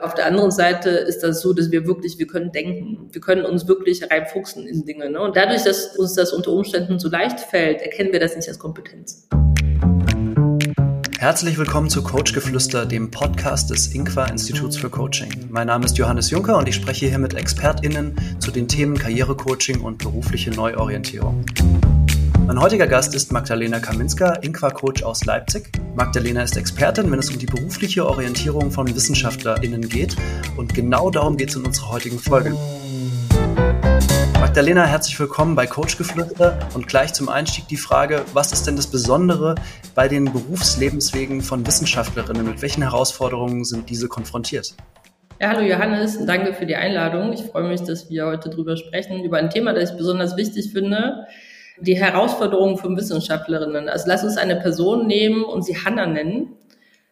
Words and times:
Auf 0.00 0.14
der 0.14 0.24
anderen 0.24 0.50
Seite 0.50 0.88
ist 0.88 1.22
das 1.22 1.42
so, 1.42 1.52
dass 1.52 1.70
wir 1.70 1.86
wirklich, 1.86 2.18
wir 2.18 2.26
können 2.26 2.52
denken, 2.52 3.10
wir 3.12 3.20
können 3.20 3.44
uns 3.44 3.68
wirklich 3.68 4.10
reinfuchsen 4.10 4.66
in 4.66 4.86
Dinge. 4.86 5.10
Ne? 5.10 5.20
Und 5.20 5.36
dadurch, 5.36 5.62
dass 5.64 5.94
uns 5.98 6.14
das 6.14 6.32
unter 6.32 6.52
Umständen 6.52 6.98
so 6.98 7.10
leicht 7.10 7.38
fällt, 7.38 7.82
erkennen 7.82 8.10
wir 8.10 8.18
das 8.18 8.34
nicht 8.34 8.48
als 8.48 8.58
Kompetenz. 8.58 9.28
Herzlich 11.18 11.58
willkommen 11.58 11.90
zu 11.90 12.02
Coachgeflüster, 12.02 12.86
dem 12.86 13.10
Podcast 13.10 13.68
des 13.68 13.94
Inqua 13.94 14.24
Instituts 14.24 14.78
für 14.78 14.88
Coaching. 14.88 15.48
Mein 15.50 15.66
Name 15.66 15.84
ist 15.84 15.98
Johannes 15.98 16.30
Juncker 16.30 16.56
und 16.56 16.66
ich 16.66 16.76
spreche 16.76 17.06
hier 17.06 17.18
mit 17.18 17.34
ExpertInnen 17.34 18.16
zu 18.38 18.50
den 18.50 18.68
Themen 18.68 18.96
Karrierecoaching 18.96 19.82
und 19.82 19.98
berufliche 19.98 20.50
Neuorientierung. 20.50 21.44
Mein 22.50 22.60
heutiger 22.60 22.88
Gast 22.88 23.14
ist 23.14 23.30
Magdalena 23.30 23.78
Kaminska, 23.78 24.32
Inqua-Coach 24.42 25.04
aus 25.04 25.24
Leipzig. 25.24 25.70
Magdalena 25.94 26.42
ist 26.42 26.56
Expertin, 26.56 27.08
wenn 27.12 27.20
es 27.20 27.30
um 27.30 27.38
die 27.38 27.46
berufliche 27.46 28.04
Orientierung 28.04 28.72
von 28.72 28.92
WissenschaftlerInnen 28.92 29.88
geht. 29.88 30.16
Und 30.56 30.74
genau 30.74 31.10
darum 31.10 31.36
geht 31.36 31.50
es 31.50 31.54
in 31.54 31.64
unserer 31.64 31.92
heutigen 31.92 32.18
Folge. 32.18 32.56
Magdalena, 34.40 34.84
herzlich 34.84 35.20
willkommen 35.20 35.54
bei 35.54 35.68
Coachgeflüster 35.68 36.58
und 36.74 36.88
gleich 36.88 37.12
zum 37.12 37.28
Einstieg 37.28 37.68
die 37.68 37.76
Frage, 37.76 38.24
was 38.32 38.52
ist 38.52 38.66
denn 38.66 38.74
das 38.74 38.88
Besondere 38.88 39.54
bei 39.94 40.08
den 40.08 40.24
Berufslebenswegen 40.24 41.42
von 41.42 41.64
Wissenschaftlerinnen? 41.64 42.44
Mit 42.44 42.62
welchen 42.62 42.82
Herausforderungen 42.82 43.64
sind 43.64 43.88
diese 43.88 44.08
konfrontiert? 44.08 44.74
Ja, 45.40 45.50
hallo 45.50 45.60
Johannes, 45.60 46.18
danke 46.26 46.52
für 46.52 46.66
die 46.66 46.74
Einladung. 46.74 47.32
Ich 47.32 47.42
freue 47.42 47.68
mich, 47.68 47.82
dass 47.82 48.10
wir 48.10 48.26
heute 48.26 48.50
darüber 48.50 48.76
sprechen, 48.76 49.22
über 49.22 49.38
ein 49.38 49.50
Thema, 49.50 49.72
das 49.72 49.92
ich 49.92 49.96
besonders 49.96 50.36
wichtig 50.36 50.72
finde, 50.72 51.28
die 51.80 51.96
Herausforderungen 51.96 52.76
von 52.76 52.96
Wissenschaftlerinnen. 52.96 53.88
Also 53.88 54.04
lass 54.08 54.24
uns 54.24 54.36
eine 54.36 54.56
Person 54.56 55.06
nehmen 55.06 55.44
und 55.44 55.64
sie 55.64 55.76
Hanna 55.76 56.06
nennen. 56.06 56.56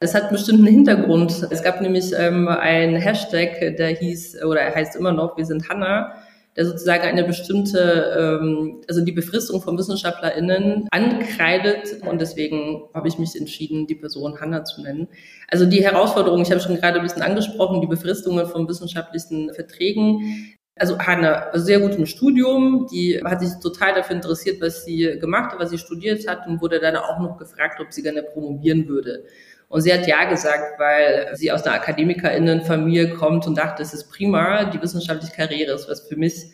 Das 0.00 0.14
hat 0.14 0.24
einen 0.24 0.32
bestimmten 0.32 0.66
Hintergrund. 0.66 1.46
Es 1.50 1.62
gab 1.62 1.80
nämlich 1.80 2.12
ähm, 2.16 2.46
einen 2.46 2.96
Hashtag, 2.96 3.77
der 3.77 3.88
hieß, 3.88 4.44
oder 4.44 4.60
er 4.60 4.74
heißt 4.74 4.94
immer 4.94 5.12
noch, 5.12 5.36
wir 5.36 5.44
sind 5.44 5.68
Hanna, 5.68 6.14
der 6.56 6.66
sozusagen 6.66 7.02
eine 7.05 7.25
bestimmte, 7.25 8.38
ähm, 8.41 8.80
also 8.88 9.05
die 9.05 9.12
Befristung 9.12 9.60
von 9.60 9.77
WissenschaftlerInnen 9.77 10.86
ankreidet. 10.92 12.00
Und 12.08 12.20
deswegen 12.20 12.82
habe 12.94 13.08
ich 13.08 13.19
mich 13.19 13.34
entschieden, 13.34 13.86
die 13.88 13.97
Person 13.97 14.41
Hanna 14.41 14.64
zu 14.64 14.82
nennen. 14.82 15.08
Also 15.48 15.66
die 15.66 15.82
Herausforderung, 15.82 16.42
ich 16.42 16.50
habe 16.50 16.60
schon 16.60 16.77
gerade 16.77 16.98
ein 16.98 17.05
bisschen 17.05 17.22
angesprochen, 17.22 17.80
die 17.80 17.86
Befristungen 17.88 18.47
von 18.47 18.69
wissenschaftlichen 18.69 19.53
Verträgen, 19.53 20.55
also 20.79 20.98
Hanna 20.98 21.51
sehr 21.55 21.81
gut 21.81 21.95
im 21.97 22.07
Studium, 22.07 22.87
die 22.91 23.21
hat 23.25 23.41
sich 23.41 23.51
total 23.62 23.95
dafür 23.95 24.17
interessiert, 24.17 24.61
was 24.61 24.84
sie 24.84 25.19
gemacht 25.21 25.53
hat, 25.53 25.61
was 25.61 25.71
sie 25.71 25.79
studiert 25.79 26.29
hat 26.29 26.47
und 26.47 26.61
wurde 26.61 26.81
dann 26.81 26.97
auch 26.97 27.19
noch 27.19 27.37
gefragt, 27.39 27.81
ob 27.81 27.93
sie 27.93 28.03
gerne 28.03 28.23
promovieren 28.23 28.89
würde. 28.89 29.25
Und 29.69 29.83
sie 29.83 29.93
hat 29.93 30.06
ja 30.06 30.25
gesagt, 30.25 30.79
weil 30.79 31.31
sie 31.34 31.53
aus 31.53 31.65
einer 31.65 31.75
Akademikerinnenfamilie 31.75 33.11
kommt 33.15 33.47
und 33.47 33.59
dachte, 33.59 33.83
es 33.83 33.93
ist 33.93 34.11
prima, 34.11 34.65
die 34.65 34.81
wissenschaftliche 34.81 35.34
Karriere 35.34 35.75
ist 35.75 35.89
was 35.89 36.09
für 36.09 36.17
mich. 36.17 36.53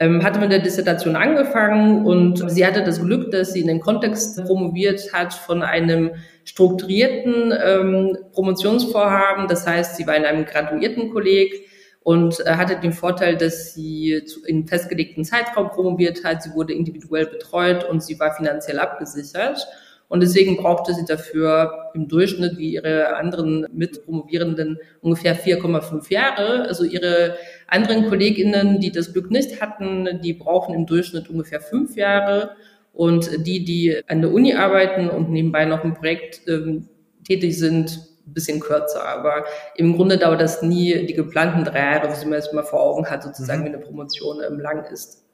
Ähm, 0.00 0.24
hatte 0.24 0.40
mit 0.40 0.50
der 0.50 0.60
Dissertation 0.60 1.14
angefangen 1.14 2.06
und 2.06 2.50
sie 2.50 2.66
hatte 2.66 2.82
das 2.82 3.02
Glück, 3.02 3.30
dass 3.30 3.52
sie 3.52 3.60
in 3.60 3.66
den 3.66 3.80
Kontext 3.80 4.42
promoviert 4.46 5.12
hat 5.12 5.34
von 5.34 5.62
einem 5.62 6.12
strukturierten 6.44 7.52
ähm, 7.62 8.16
Promotionsvorhaben. 8.32 9.46
Das 9.46 9.66
heißt, 9.66 9.96
sie 9.96 10.06
war 10.06 10.16
in 10.16 10.24
einem 10.24 10.46
graduierten 10.46 11.12
Kolleg 11.12 11.69
und 12.02 12.40
äh, 12.40 12.54
hatte 12.56 12.80
den 12.80 12.92
Vorteil, 12.92 13.36
dass 13.36 13.74
sie 13.74 14.22
in 14.46 14.66
festgelegten 14.66 15.24
Zeitraum 15.24 15.68
promoviert 15.68 16.24
hat. 16.24 16.42
Sie 16.42 16.54
wurde 16.54 16.72
individuell 16.72 17.26
betreut 17.26 17.84
und 17.84 18.02
sie 18.02 18.18
war 18.18 18.34
finanziell 18.34 18.78
abgesichert. 18.78 19.66
Und 20.08 20.20
deswegen 20.24 20.56
brauchte 20.56 20.92
sie 20.92 21.04
dafür 21.04 21.92
im 21.94 22.08
Durchschnitt 22.08 22.58
wie 22.58 22.74
ihre 22.74 23.16
anderen 23.16 23.64
Mitpromovierenden 23.72 24.78
ungefähr 25.02 25.38
4,5 25.38 26.12
Jahre. 26.12 26.62
Also 26.66 26.82
ihre 26.82 27.36
anderen 27.68 28.08
Kolleginnen, 28.08 28.80
die 28.80 28.90
das 28.90 29.12
Glück 29.12 29.30
nicht 29.30 29.60
hatten, 29.60 30.20
die 30.20 30.32
brauchen 30.32 30.74
im 30.74 30.86
Durchschnitt 30.86 31.30
ungefähr 31.30 31.60
fünf 31.60 31.94
Jahre. 31.94 32.56
Und 32.92 33.46
die, 33.46 33.64
die 33.64 34.02
an 34.08 34.20
der 34.20 34.32
Uni 34.32 34.54
arbeiten 34.54 35.08
und 35.08 35.30
nebenbei 35.30 35.64
noch 35.64 35.84
ein 35.84 35.94
Projekt 35.94 36.40
ähm, 36.48 36.88
tätig 37.22 37.56
sind, 37.56 38.09
bisschen 38.24 38.60
kürzer. 38.60 39.04
Aber 39.06 39.44
im 39.76 39.96
Grunde 39.96 40.18
dauert 40.18 40.40
das 40.40 40.62
nie 40.62 41.06
die 41.06 41.14
geplanten 41.14 41.64
drei 41.64 41.78
Jahre, 41.78 42.08
wie 42.08 42.26
man 42.26 42.38
es 42.38 42.52
mal 42.52 42.64
vor 42.64 42.82
Augen 42.82 43.06
hat, 43.06 43.22
sozusagen, 43.22 43.60
mhm. 43.60 43.64
wie 43.64 43.68
eine 43.68 43.78
Promotion 43.78 44.38
ähm, 44.46 44.60
lang 44.60 44.84
ist. 44.84 45.24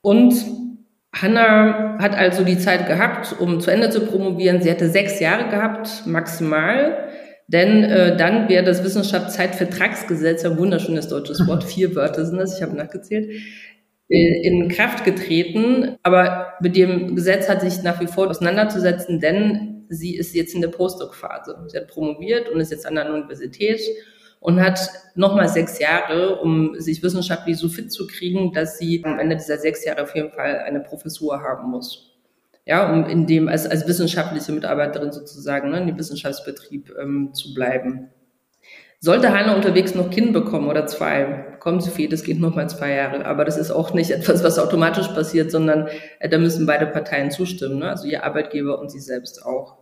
Und 0.00 0.34
Hanna 1.14 1.98
hat 1.98 2.16
also 2.16 2.42
die 2.42 2.58
Zeit 2.58 2.86
gehabt, 2.86 3.36
um 3.38 3.60
zu 3.60 3.70
Ende 3.70 3.90
zu 3.90 4.06
promovieren. 4.06 4.62
Sie 4.62 4.70
hatte 4.70 4.88
sechs 4.88 5.20
Jahre 5.20 5.48
gehabt, 5.50 6.06
maximal. 6.06 7.08
Denn 7.48 7.84
äh, 7.84 8.16
dann 8.16 8.48
wäre 8.48 8.64
das 8.64 8.82
Wissenschaftszeitvertragsgesetz, 8.82 10.44
ein 10.44 10.58
wunderschönes 10.58 11.08
deutsches 11.08 11.46
Wort, 11.46 11.64
vier 11.64 11.94
Wörter 11.94 12.24
sind 12.24 12.38
das, 12.38 12.56
ich 12.56 12.62
habe 12.62 12.76
nachgezählt, 12.76 13.30
äh, 14.08 14.46
in 14.46 14.68
Kraft 14.68 15.04
getreten. 15.04 15.96
Aber 16.02 16.54
mit 16.60 16.76
dem 16.76 17.14
Gesetz 17.14 17.48
hat 17.48 17.60
sich 17.60 17.82
nach 17.82 18.00
wie 18.00 18.06
vor 18.06 18.28
auseinanderzusetzen, 18.28 19.20
denn 19.20 19.81
sie 19.92 20.16
ist 20.16 20.34
jetzt 20.34 20.54
in 20.54 20.60
der 20.60 20.68
Postdoc-Phase. 20.68 21.66
Sie 21.68 21.76
hat 21.76 21.88
promoviert 21.88 22.48
und 22.48 22.60
ist 22.60 22.70
jetzt 22.70 22.86
an 22.86 22.94
der 22.94 23.12
Universität 23.12 23.80
und 24.40 24.60
hat 24.60 24.80
nochmal 25.14 25.48
sechs 25.48 25.78
Jahre, 25.78 26.40
um 26.40 26.78
sich 26.80 27.02
wissenschaftlich 27.02 27.58
so 27.58 27.68
fit 27.68 27.92
zu 27.92 28.06
kriegen, 28.06 28.52
dass 28.52 28.78
sie 28.78 29.04
am 29.04 29.18
Ende 29.18 29.36
dieser 29.36 29.58
sechs 29.58 29.84
Jahre 29.84 30.02
auf 30.02 30.14
jeden 30.16 30.32
Fall 30.32 30.60
eine 30.60 30.80
Professur 30.80 31.40
haben 31.42 31.70
muss. 31.70 32.08
Ja, 32.64 32.92
um 32.92 33.06
in 33.06 33.26
dem 33.26 33.48
als, 33.48 33.66
als 33.66 33.86
wissenschaftliche 33.86 34.52
Mitarbeiterin 34.52 35.12
sozusagen 35.12 35.70
ne, 35.70 35.80
in 35.80 35.86
dem 35.88 35.98
Wissenschaftsbetrieb 35.98 36.94
ähm, 37.00 37.34
zu 37.34 37.54
bleiben. 37.54 38.08
Sollte 39.00 39.32
Hanna 39.32 39.56
unterwegs 39.56 39.96
noch 39.96 40.10
Kind 40.10 40.32
bekommen 40.32 40.68
oder 40.68 40.86
zwei, 40.86 41.56
kommen 41.58 41.80
sie 41.80 41.90
für 41.90 42.02
jedes 42.02 42.22
Kind 42.22 42.40
nochmal 42.40 42.70
zwei 42.70 42.94
Jahre. 42.94 43.26
Aber 43.26 43.44
das 43.44 43.58
ist 43.58 43.72
auch 43.72 43.94
nicht 43.94 44.12
etwas, 44.12 44.44
was 44.44 44.60
automatisch 44.60 45.08
passiert, 45.08 45.50
sondern 45.50 45.88
äh, 46.20 46.28
da 46.28 46.38
müssen 46.38 46.66
beide 46.66 46.86
Parteien 46.86 47.32
zustimmen, 47.32 47.80
ne? 47.80 47.90
also 47.90 48.06
ihr 48.06 48.22
Arbeitgeber 48.22 48.78
und 48.78 48.92
sie 48.92 49.00
selbst 49.00 49.44
auch. 49.44 49.81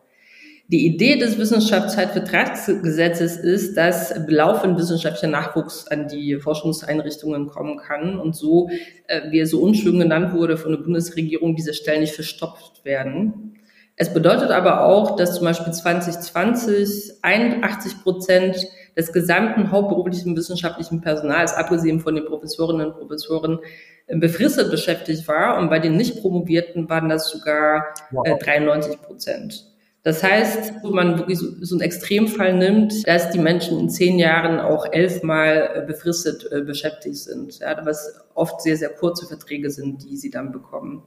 Die 0.73 0.87
Idee 0.87 1.17
des 1.17 1.37
Wissenschaftszeitvertragsgesetzes 1.37 3.39
ist, 3.39 3.77
dass 3.77 4.15
laufend 4.29 4.79
wissenschaftlicher 4.79 5.27
Nachwuchs 5.27 5.89
an 5.89 6.07
die 6.07 6.37
Forschungseinrichtungen 6.37 7.49
kommen 7.49 7.79
kann 7.79 8.21
und 8.21 8.37
so, 8.37 8.69
äh, 9.09 9.33
wie 9.33 9.41
er 9.41 9.49
so 9.49 9.61
unschön 9.61 9.99
genannt 9.99 10.33
wurde 10.33 10.57
von 10.57 10.71
der 10.71 10.79
Bundesregierung, 10.79 11.57
diese 11.57 11.75
Stellen 11.75 12.03
nicht 12.03 12.15
verstopft 12.15 12.85
werden. 12.85 13.59
Es 13.97 14.15
bedeutet 14.15 14.53
aber 14.53 14.85
auch, 14.85 15.17
dass 15.17 15.35
zum 15.35 15.47
Beispiel 15.47 15.73
2020 15.73 17.15
81 17.21 18.05
Prozent 18.05 18.69
des 18.97 19.13
gesamten 19.13 19.73
hauptberuflichen 19.73 20.37
wissenschaftlichen 20.37 21.01
Personals, 21.01 21.53
abgesehen 21.53 21.99
von 21.99 22.15
den 22.15 22.27
Professorinnen 22.27 22.93
und 22.93 22.97
Professoren, 22.97 23.59
äh, 24.07 24.17
befristet 24.17 24.71
beschäftigt 24.71 25.27
war. 25.27 25.59
Und 25.59 25.69
bei 25.69 25.81
den 25.81 25.97
nicht 25.97 26.21
Promovierten 26.21 26.89
waren 26.89 27.09
das 27.09 27.29
sogar 27.29 27.87
äh, 28.23 28.39
93 28.39 29.03
Prozent. 29.03 29.70
Das 30.03 30.23
heißt, 30.23 30.83
wo 30.83 30.91
man 30.91 31.19
wirklich 31.19 31.39
so, 31.39 31.47
so 31.61 31.75
einen 31.75 31.83
Extremfall 31.83 32.55
nimmt, 32.55 33.07
dass 33.07 33.31
die 33.31 33.39
Menschen 33.39 33.79
in 33.79 33.91
zehn 33.91 34.19
Jahren 34.19 34.59
auch 34.59 34.91
elfmal 34.91 35.71
äh, 35.75 35.87
befristet 35.87 36.51
äh, 36.51 36.63
beschäftigt 36.63 37.17
sind, 37.17 37.59
ja, 37.59 37.79
was 37.85 38.15
oft 38.35 38.63
sehr, 38.63 38.79
sehr 38.79 38.89
kurze 38.89 39.27
Verträge 39.27 39.71
sind, 39.71 40.05
die 40.05 40.17
sie 40.17 40.31
dann 40.31 40.53
bekommen. 40.53 41.03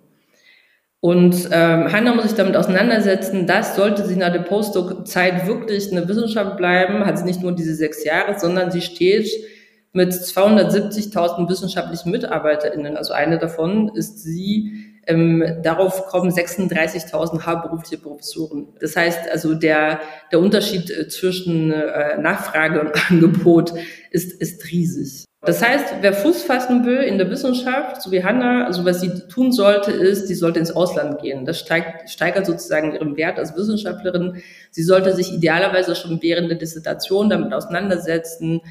Und 0.99 1.49
ähm, 1.51 1.91
Hanna 1.91 2.13
muss 2.13 2.25
sich 2.25 2.35
damit 2.35 2.55
auseinandersetzen, 2.55 3.45
dass 3.47 3.75
sollte 3.75 4.05
sie 4.05 4.15
nach 4.15 4.31
der 4.31 4.43
Postdoc-Zeit 4.43 5.47
wirklich 5.47 5.91
eine 5.91 6.07
Wissenschaft 6.07 6.55
bleiben, 6.55 7.05
hat 7.05 7.17
sie 7.17 7.25
nicht 7.25 7.41
nur 7.41 7.51
diese 7.51 7.75
sechs 7.75 8.05
Jahre, 8.05 8.39
sondern 8.39 8.71
sie 8.71 8.81
steht 8.81 9.27
mit 9.91 10.13
270.000 10.13 11.49
wissenschaftlichen 11.49 12.11
MitarbeiterInnen. 12.11 12.95
Also 12.95 13.13
eine 13.13 13.37
davon 13.37 13.91
ist 13.95 14.23
sie 14.23 14.92
ähm, 15.07 15.43
darauf 15.61 16.07
kommen 16.07 16.31
36.000 16.31 17.45
hauptberufliche 17.45 18.01
Professoren. 18.01 18.67
Das 18.79 18.95
heißt 18.95 19.29
also, 19.31 19.53
der, 19.53 19.99
der 20.31 20.39
Unterschied 20.39 20.89
äh, 20.89 21.07
zwischen 21.07 21.71
äh, 21.71 22.17
Nachfrage 22.17 22.81
und 22.81 22.91
Angebot 23.09 23.73
ist, 24.11 24.33
ist 24.41 24.71
riesig. 24.71 25.25
Das 25.45 25.61
heißt, 25.61 25.95
wer 25.99 26.13
Fuß 26.13 26.43
fassen 26.43 26.85
will 26.85 26.99
in 26.99 27.17
der 27.17 27.29
Wissenschaft, 27.29 28.01
so 28.01 28.11
wie 28.11 28.23
Hanna, 28.23 28.65
also 28.65 28.85
was 28.85 29.01
sie 29.01 29.11
tun 29.27 29.51
sollte, 29.51 29.91
ist, 29.91 30.29
sie 30.29 30.35
sollte 30.35 30.59
ins 30.59 30.71
Ausland 30.71 31.21
gehen. 31.21 31.43
Das 31.43 31.59
steigt, 31.59 32.09
steigert 32.09 32.45
sozusagen 32.45 32.93
ihren 32.93 33.17
Wert 33.17 33.37
als 33.39 33.53
Wissenschaftlerin. 33.57 34.41
Sie 34.71 34.83
sollte 34.83 35.13
sich 35.13 35.33
idealerweise 35.33 35.97
schon 35.97 36.21
während 36.21 36.49
der 36.49 36.57
Dissertation 36.57 37.29
damit 37.29 37.51
auseinandersetzen, 37.51 38.61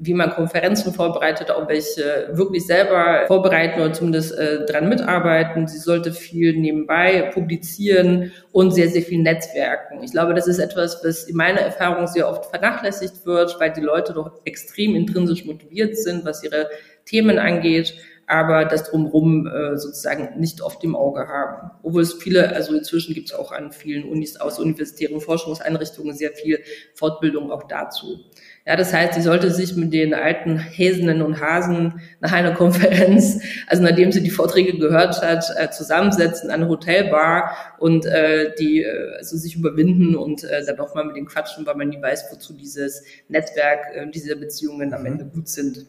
wie 0.00 0.14
man 0.14 0.30
Konferenzen 0.30 0.94
vorbereitet, 0.94 1.50
auch 1.50 1.68
welche 1.68 2.28
wirklich 2.32 2.66
selber 2.66 3.26
vorbereiten 3.26 3.80
oder 3.80 3.92
zumindest 3.92 4.36
äh, 4.38 4.64
dran 4.64 4.88
mitarbeiten. 4.88 5.66
Sie 5.66 5.78
sollte 5.78 6.12
viel 6.12 6.56
nebenbei 6.56 7.30
publizieren 7.34 8.32
und 8.52 8.70
sehr, 8.70 8.88
sehr 8.88 9.02
viel 9.02 9.20
netzwerken. 9.20 10.02
Ich 10.02 10.12
glaube, 10.12 10.34
das 10.34 10.46
ist 10.46 10.58
etwas, 10.58 11.00
was 11.04 11.24
in 11.24 11.36
meiner 11.36 11.60
Erfahrung 11.60 12.06
sehr 12.06 12.28
oft 12.28 12.46
vernachlässigt 12.46 13.26
wird, 13.26 13.58
weil 13.58 13.72
die 13.72 13.80
Leute 13.80 14.12
doch 14.12 14.40
extrem 14.44 14.94
intrinsisch 14.94 15.44
motiviert 15.44 15.96
sind, 15.96 16.24
was 16.24 16.44
ihre 16.44 16.68
Themen 17.04 17.38
angeht 17.38 17.94
aber 18.28 18.66
das 18.66 18.84
drumherum 18.84 19.46
äh, 19.46 19.78
sozusagen 19.78 20.38
nicht 20.38 20.60
oft 20.60 20.84
im 20.84 20.94
Auge 20.94 21.28
haben. 21.28 21.70
Obwohl 21.82 22.02
es 22.02 22.12
viele, 22.12 22.54
also 22.54 22.76
inzwischen 22.76 23.14
gibt 23.14 23.30
es 23.30 23.34
auch 23.34 23.52
an 23.52 23.72
vielen 23.72 24.04
Unis 24.04 24.36
aus 24.36 24.58
universitären 24.58 25.20
Forschungseinrichtungen 25.20 26.14
sehr 26.14 26.32
viel 26.32 26.62
Fortbildung 26.94 27.50
auch 27.50 27.66
dazu. 27.66 28.20
Ja, 28.68 28.76
das 28.76 28.92
heißt, 28.92 29.14
sie 29.14 29.22
sollte 29.22 29.50
sich 29.50 29.76
mit 29.76 29.94
den 29.94 30.12
alten 30.12 30.58
Häsinnen 30.58 31.22
und 31.22 31.40
Hasen 31.40 32.02
nach 32.20 32.32
einer 32.32 32.52
Konferenz, 32.52 33.40
also 33.66 33.82
nachdem 33.82 34.12
sie 34.12 34.22
die 34.22 34.28
Vorträge 34.28 34.76
gehört 34.76 35.22
hat, 35.22 35.46
äh, 35.56 35.70
zusammensetzen 35.70 36.50
an 36.50 36.60
eine 36.60 36.68
Hotelbar 36.68 37.56
und 37.78 38.04
äh, 38.04 38.52
die 38.58 38.82
äh, 38.82 39.16
also 39.16 39.38
sich 39.38 39.56
überwinden 39.56 40.16
und 40.16 40.44
äh, 40.44 40.66
dann 40.66 40.78
auch 40.80 40.94
mal 40.94 41.06
mit 41.06 41.16
denen 41.16 41.28
quatschen, 41.28 41.64
weil 41.64 41.76
man 41.76 41.88
nie 41.88 42.02
weiß, 42.02 42.26
wozu 42.30 42.52
dieses 42.52 43.02
Netzwerk, 43.28 43.86
äh, 43.94 44.10
diese 44.10 44.36
Beziehungen 44.36 44.92
am 44.92 45.06
Ende 45.06 45.24
gut 45.24 45.48
sind. 45.48 45.86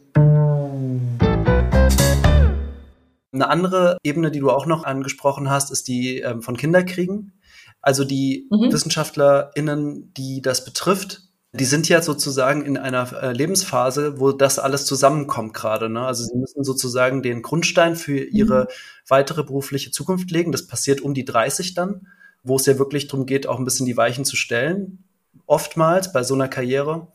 Eine 3.30 3.48
andere 3.50 3.98
Ebene, 4.02 4.30
die 4.30 4.40
du 4.40 4.48
auch 4.48 4.64
noch 4.64 4.84
angesprochen 4.84 5.50
hast, 5.50 5.70
ist 5.70 5.86
die 5.86 6.20
ähm, 6.20 6.40
von 6.40 6.56
Kinderkriegen. 6.56 7.34
Also 7.82 8.04
die 8.04 8.48
mhm. 8.50 8.72
WissenschaftlerInnen, 8.72 10.14
die 10.14 10.40
das 10.40 10.64
betrifft, 10.64 11.29
die 11.52 11.64
sind 11.64 11.88
ja 11.88 12.00
sozusagen 12.00 12.64
in 12.64 12.76
einer 12.76 13.12
äh, 13.22 13.32
Lebensphase, 13.32 14.20
wo 14.20 14.30
das 14.30 14.60
alles 14.60 14.86
zusammenkommt 14.86 15.52
gerade. 15.52 15.88
Ne? 15.88 16.00
Also 16.06 16.24
sie 16.24 16.36
müssen 16.36 16.62
sozusagen 16.62 17.22
den 17.22 17.42
Grundstein 17.42 17.96
für 17.96 18.20
ihre 18.20 18.62
mhm. 18.62 18.66
weitere 19.08 19.42
berufliche 19.42 19.90
Zukunft 19.90 20.30
legen. 20.30 20.52
Das 20.52 20.68
passiert 20.68 21.00
um 21.00 21.12
die 21.12 21.24
30 21.24 21.74
dann, 21.74 22.06
wo 22.44 22.56
es 22.56 22.66
ja 22.66 22.78
wirklich 22.78 23.08
darum 23.08 23.26
geht, 23.26 23.48
auch 23.48 23.58
ein 23.58 23.64
bisschen 23.64 23.86
die 23.86 23.96
Weichen 23.96 24.24
zu 24.24 24.36
stellen. 24.36 25.02
Oftmals 25.46 26.12
bei 26.12 26.22
so 26.22 26.34
einer 26.34 26.48
Karriere. 26.48 27.08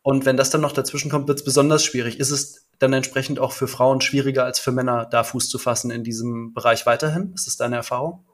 Und 0.00 0.24
wenn 0.24 0.38
das 0.38 0.48
dann 0.48 0.62
noch 0.62 0.72
dazwischen 0.72 1.10
kommt, 1.10 1.28
wird 1.28 1.40
es 1.40 1.44
besonders 1.44 1.84
schwierig. 1.84 2.18
Ist 2.18 2.30
es 2.30 2.66
dann 2.78 2.94
entsprechend 2.94 3.38
auch 3.38 3.52
für 3.52 3.68
Frauen 3.68 4.00
schwieriger 4.00 4.44
als 4.44 4.58
für 4.58 4.72
Männer, 4.72 5.04
da 5.04 5.22
Fuß 5.22 5.50
zu 5.50 5.58
fassen 5.58 5.90
in 5.90 6.02
diesem 6.02 6.54
Bereich 6.54 6.86
weiterhin? 6.86 7.32
Ist 7.34 7.46
das 7.46 7.56
deine 7.58 7.76
Erfahrung? 7.76 8.24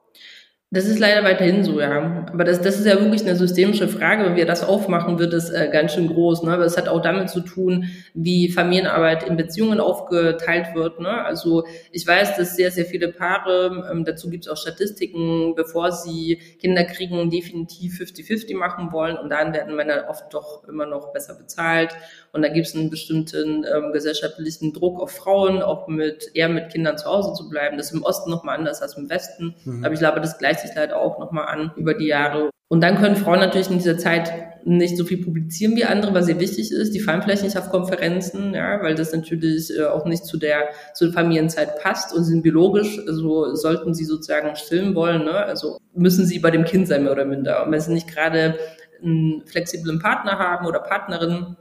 Das 0.74 0.86
ist 0.86 0.98
leider 0.98 1.22
weiterhin 1.22 1.64
so, 1.64 1.78
ja. 1.82 2.24
Aber 2.32 2.44
das, 2.44 2.62
das 2.62 2.78
ist 2.78 2.86
ja 2.86 2.98
wirklich 2.98 3.20
eine 3.20 3.36
systemische 3.36 3.88
Frage. 3.88 4.24
Wenn 4.24 4.36
wir 4.36 4.46
das 4.46 4.64
aufmachen, 4.64 5.18
wird 5.18 5.34
es 5.34 5.50
äh, 5.50 5.68
ganz 5.70 5.92
schön 5.92 6.08
groß. 6.08 6.44
Ne? 6.44 6.52
Aber 6.54 6.64
es 6.64 6.78
hat 6.78 6.88
auch 6.88 7.02
damit 7.02 7.28
zu 7.28 7.42
tun, 7.42 7.90
wie 8.14 8.48
Familienarbeit 8.50 9.22
in 9.24 9.36
Beziehungen 9.36 9.80
aufgeteilt 9.80 10.68
wird. 10.74 10.98
Ne? 10.98 11.10
Also 11.10 11.66
ich 11.90 12.06
weiß, 12.06 12.38
dass 12.38 12.56
sehr, 12.56 12.70
sehr 12.70 12.86
viele 12.86 13.08
Paare, 13.08 13.86
ähm, 13.92 14.06
dazu 14.06 14.30
gibt 14.30 14.46
es 14.46 14.50
auch 14.50 14.56
Statistiken, 14.56 15.54
bevor 15.56 15.92
sie 15.92 16.40
Kinder 16.58 16.84
kriegen, 16.84 17.28
definitiv 17.28 18.00
50-50 18.00 18.56
machen 18.56 18.92
wollen. 18.92 19.18
Und 19.18 19.28
dann 19.28 19.52
werden 19.52 19.76
Männer 19.76 20.06
oft 20.08 20.32
doch 20.32 20.66
immer 20.66 20.86
noch 20.86 21.12
besser 21.12 21.34
bezahlt. 21.34 21.90
Und 22.32 22.42
da 22.42 22.48
gibt 22.48 22.66
es 22.66 22.74
einen 22.74 22.88
bestimmten 22.88 23.64
ähm, 23.64 23.92
gesellschaftlichen 23.92 24.72
Druck 24.72 25.00
auf 25.00 25.10
Frauen, 25.10 25.62
auch 25.62 25.86
mit 25.86 26.30
eher 26.34 26.48
mit 26.48 26.70
Kindern 26.70 26.96
zu 26.96 27.04
Hause 27.06 27.34
zu 27.34 27.48
bleiben. 27.48 27.76
Das 27.76 27.86
ist 27.86 27.92
im 27.92 28.02
Osten 28.02 28.30
nochmal 28.30 28.58
anders 28.58 28.80
als 28.80 28.96
im 28.96 29.10
Westen. 29.10 29.54
Mhm. 29.64 29.84
Aber 29.84 29.92
ich 29.92 30.00
glaube, 30.00 30.20
das 30.20 30.38
gleicht 30.38 30.60
sich 30.60 30.70
leider 30.74 30.98
auch 30.98 31.18
nochmal 31.18 31.46
an 31.46 31.72
über 31.76 31.92
die 31.94 32.06
Jahre. 32.06 32.50
Und 32.68 32.80
dann 32.80 32.96
können 32.96 33.16
Frauen 33.16 33.40
natürlich 33.40 33.70
in 33.70 33.76
dieser 33.76 33.98
Zeit 33.98 34.32
nicht 34.64 34.96
so 34.96 35.04
viel 35.04 35.22
publizieren 35.22 35.76
wie 35.76 35.84
andere, 35.84 36.14
was 36.14 36.24
sehr 36.24 36.40
wichtig 36.40 36.72
ist. 36.72 36.94
Die 36.94 37.00
fallen 37.00 37.20
vielleicht 37.20 37.42
nicht 37.42 37.58
auf 37.58 37.68
Konferenzen, 37.68 38.54
ja, 38.54 38.82
weil 38.82 38.94
das 38.94 39.12
natürlich 39.12 39.76
äh, 39.76 39.84
auch 39.84 40.06
nicht 40.06 40.24
zu 40.24 40.38
der, 40.38 40.70
zu 40.94 41.04
der 41.04 41.12
Familienzeit 41.12 41.82
passt 41.82 42.14
und 42.14 42.24
sind 42.24 42.42
biologisch, 42.42 42.98
also 43.06 43.54
sollten 43.54 43.92
sie 43.92 44.06
sozusagen 44.06 44.56
stillen 44.56 44.94
wollen, 44.94 45.24
ne, 45.24 45.32
also 45.34 45.76
müssen 45.94 46.24
sie 46.24 46.38
bei 46.38 46.50
dem 46.50 46.64
Kind 46.64 46.88
sein, 46.88 47.02
mehr 47.02 47.12
oder 47.12 47.26
minder. 47.26 47.66
Und 47.66 47.72
wenn 47.72 47.80
sie 47.80 47.92
nicht 47.92 48.08
gerade 48.08 48.56
einen 49.02 49.42
flexiblen 49.44 49.98
Partner 49.98 50.38
haben 50.38 50.66
oder 50.66 50.78
Partnerin, 50.78 51.56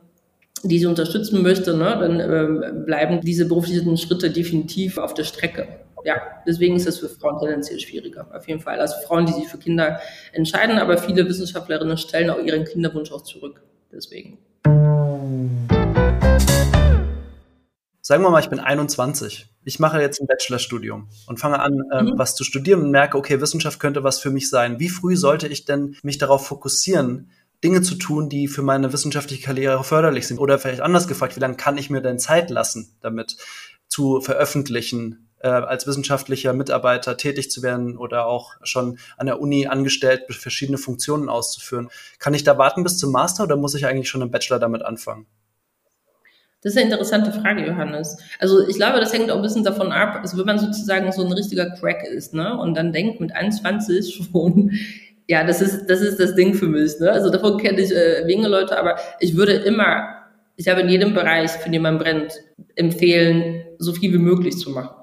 die 0.63 0.79
sie 0.79 0.85
unterstützen 0.85 1.41
möchte, 1.41 1.75
ne, 1.75 1.97
dann 1.99 2.19
äh, 2.19 2.71
bleiben 2.85 3.21
diese 3.21 3.47
beruflichen 3.47 3.97
Schritte 3.97 4.31
definitiv 4.31 4.97
auf 4.97 5.13
der 5.13 5.23
Strecke. 5.23 5.67
Ja, 6.03 6.15
deswegen 6.47 6.75
ist 6.75 6.87
es 6.87 6.99
für 6.99 7.09
Frauen 7.09 7.39
tendenziell 7.39 7.79
schwieriger, 7.79 8.27
auf 8.33 8.47
jeden 8.47 8.59
Fall. 8.59 8.79
Also 8.79 8.95
Frauen, 9.05 9.25
die 9.25 9.33
sich 9.33 9.47
für 9.47 9.59
Kinder 9.59 9.99
entscheiden, 10.33 10.79
aber 10.79 10.97
viele 10.97 11.27
Wissenschaftlerinnen 11.27 11.97
stellen 11.97 12.29
auch 12.29 12.39
ihren 12.39 12.65
Kinderwunsch 12.65 13.11
auch 13.11 13.21
zurück. 13.21 13.61
Deswegen. 13.91 14.37
Sagen 18.03 18.23
wir 18.23 18.31
mal, 18.31 18.39
ich 18.39 18.49
bin 18.49 18.59
21. 18.59 19.47
Ich 19.63 19.79
mache 19.79 20.01
jetzt 20.01 20.19
ein 20.19 20.27
Bachelorstudium 20.27 21.07
und 21.27 21.39
fange 21.39 21.59
an, 21.59 21.83
ähm, 21.93 22.05
mhm. 22.05 22.13
was 22.17 22.35
zu 22.35 22.43
studieren 22.43 22.81
und 22.81 22.91
merke, 22.91 23.15
okay, 23.17 23.39
Wissenschaft 23.39 23.79
könnte 23.79 24.03
was 24.03 24.19
für 24.19 24.31
mich 24.31 24.49
sein. 24.49 24.79
Wie 24.79 24.89
früh 24.89 25.15
sollte 25.15 25.47
ich 25.47 25.65
denn 25.65 25.95
mich 26.01 26.17
darauf 26.17 26.47
fokussieren, 26.47 27.29
Dinge 27.63 27.81
zu 27.81 27.95
tun, 27.95 28.29
die 28.29 28.47
für 28.47 28.63
meine 28.63 28.91
wissenschaftliche 28.91 29.43
Karriere 29.43 29.83
förderlich 29.83 30.27
sind? 30.27 30.39
Oder 30.39 30.59
vielleicht 30.59 30.81
anders 30.81 31.07
gefragt, 31.07 31.35
wie 31.35 31.39
lange 31.39 31.55
kann 31.55 31.77
ich 31.77 31.89
mir 31.89 32.01
denn 32.01 32.19
Zeit 32.19 32.49
lassen, 32.49 32.95
damit 33.01 33.37
zu 33.87 34.21
veröffentlichen, 34.21 35.29
äh, 35.39 35.47
als 35.47 35.85
wissenschaftlicher 35.85 36.53
Mitarbeiter 36.53 37.17
tätig 37.17 37.51
zu 37.51 37.61
werden 37.61 37.97
oder 37.97 38.25
auch 38.25 38.53
schon 38.63 38.97
an 39.17 39.27
der 39.27 39.41
Uni 39.41 39.67
angestellt, 39.67 40.23
verschiedene 40.29 40.77
Funktionen 40.77 41.29
auszuführen? 41.29 41.89
Kann 42.19 42.33
ich 42.33 42.43
da 42.43 42.57
warten 42.57 42.83
bis 42.83 42.97
zum 42.97 43.11
Master 43.11 43.43
oder 43.43 43.57
muss 43.57 43.75
ich 43.75 43.85
eigentlich 43.85 44.09
schon 44.09 44.21
im 44.21 44.31
Bachelor 44.31 44.59
damit 44.59 44.83
anfangen? 44.83 45.27
Das 46.63 46.73
ist 46.73 46.77
eine 46.77 46.91
interessante 46.91 47.31
Frage, 47.31 47.65
Johannes. 47.65 48.17
Also 48.39 48.67
ich 48.67 48.75
glaube, 48.75 48.99
das 48.99 49.11
hängt 49.11 49.31
auch 49.31 49.37
ein 49.37 49.41
bisschen 49.41 49.63
davon 49.63 49.91
ab, 49.91 50.19
also 50.21 50.37
wenn 50.37 50.45
man 50.45 50.59
sozusagen 50.59 51.11
so 51.11 51.25
ein 51.25 51.31
richtiger 51.31 51.71
Crack 51.71 52.03
ist, 52.03 52.35
ne, 52.35 52.55
und 52.55 52.75
dann 52.75 52.93
denkt 52.93 53.19
mit 53.19 53.31
21 53.31 54.27
schon, 54.31 54.71
ja, 55.31 55.45
das 55.45 55.61
ist, 55.61 55.85
das 55.85 56.01
ist 56.01 56.19
das 56.19 56.35
Ding 56.35 56.53
für 56.53 56.67
mich. 56.67 56.99
Ne? 56.99 57.09
Also 57.09 57.29
davon 57.29 57.57
kenne 57.57 57.79
ich 57.79 57.95
äh, 57.95 58.27
wenige 58.27 58.49
Leute, 58.49 58.77
aber 58.77 58.97
ich 59.21 59.37
würde 59.37 59.53
immer, 59.53 60.09
ich 60.57 60.67
habe 60.67 60.81
in 60.81 60.89
jedem 60.89 61.13
Bereich, 61.13 61.51
für 61.51 61.69
den 61.69 61.83
man 61.83 61.97
brennt, 61.97 62.33
empfehlen, 62.75 63.63
so 63.77 63.93
viel 63.93 64.11
wie 64.11 64.17
möglich 64.17 64.57
zu 64.57 64.71
machen. 64.71 64.93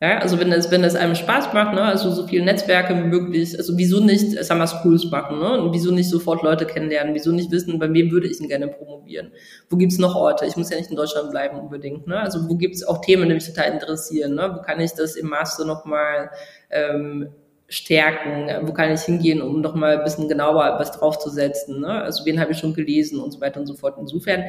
Ja, 0.00 0.16
also 0.20 0.40
wenn 0.40 0.50
es, 0.50 0.70
wenn 0.70 0.82
es 0.82 0.94
einem 0.94 1.14
Spaß 1.14 1.52
macht, 1.52 1.74
ne, 1.74 1.82
also 1.82 2.10
so 2.10 2.26
viele 2.26 2.42
Netzwerke 2.42 2.96
wie 2.96 3.06
möglich, 3.06 3.54
also 3.58 3.76
wieso 3.76 4.02
nicht 4.02 4.42
Summer 4.42 4.66
Schools 4.66 5.10
machen, 5.10 5.38
ne? 5.38 5.60
Und 5.60 5.74
wieso 5.74 5.92
nicht 5.92 6.08
sofort 6.08 6.42
Leute 6.42 6.64
kennenlernen, 6.64 7.12
wieso 7.12 7.30
nicht 7.30 7.50
wissen, 7.50 7.78
bei 7.78 7.92
wem 7.92 8.10
würde 8.10 8.28
ich 8.28 8.38
denn 8.38 8.48
gerne 8.48 8.68
promovieren? 8.68 9.32
Wo 9.68 9.76
gibt's 9.76 9.98
noch 9.98 10.16
Orte? 10.16 10.46
Ich 10.46 10.56
muss 10.56 10.70
ja 10.70 10.78
nicht 10.78 10.88
in 10.88 10.96
Deutschland 10.96 11.30
bleiben 11.30 11.58
unbedingt, 11.60 12.06
ne? 12.06 12.18
Also 12.18 12.48
wo 12.48 12.54
gibt's 12.54 12.82
auch 12.82 13.02
Themen, 13.02 13.28
die 13.28 13.34
mich 13.34 13.46
total 13.46 13.74
interessieren, 13.74 14.36
ne? 14.36 14.54
Wo 14.56 14.62
kann 14.62 14.80
ich 14.80 14.92
das 14.92 15.16
im 15.16 15.28
Master 15.28 15.66
nochmal 15.66 16.30
ähm, 16.70 17.28
stärken? 17.70 18.66
Wo 18.66 18.74
kann 18.74 18.92
ich 18.92 19.00
hingehen, 19.02 19.40
um 19.40 19.62
noch 19.62 19.74
mal 19.74 19.98
ein 19.98 20.04
bisschen 20.04 20.28
genauer 20.28 20.76
was 20.78 20.92
draufzusetzen? 20.92 21.80
Ne? 21.80 22.02
Also 22.02 22.26
wen 22.26 22.38
habe 22.38 22.52
ich 22.52 22.58
schon 22.58 22.74
gelesen 22.74 23.20
und 23.20 23.30
so 23.30 23.40
weiter 23.40 23.60
und 23.60 23.66
so 23.66 23.74
fort. 23.74 23.96
Insofern 23.98 24.44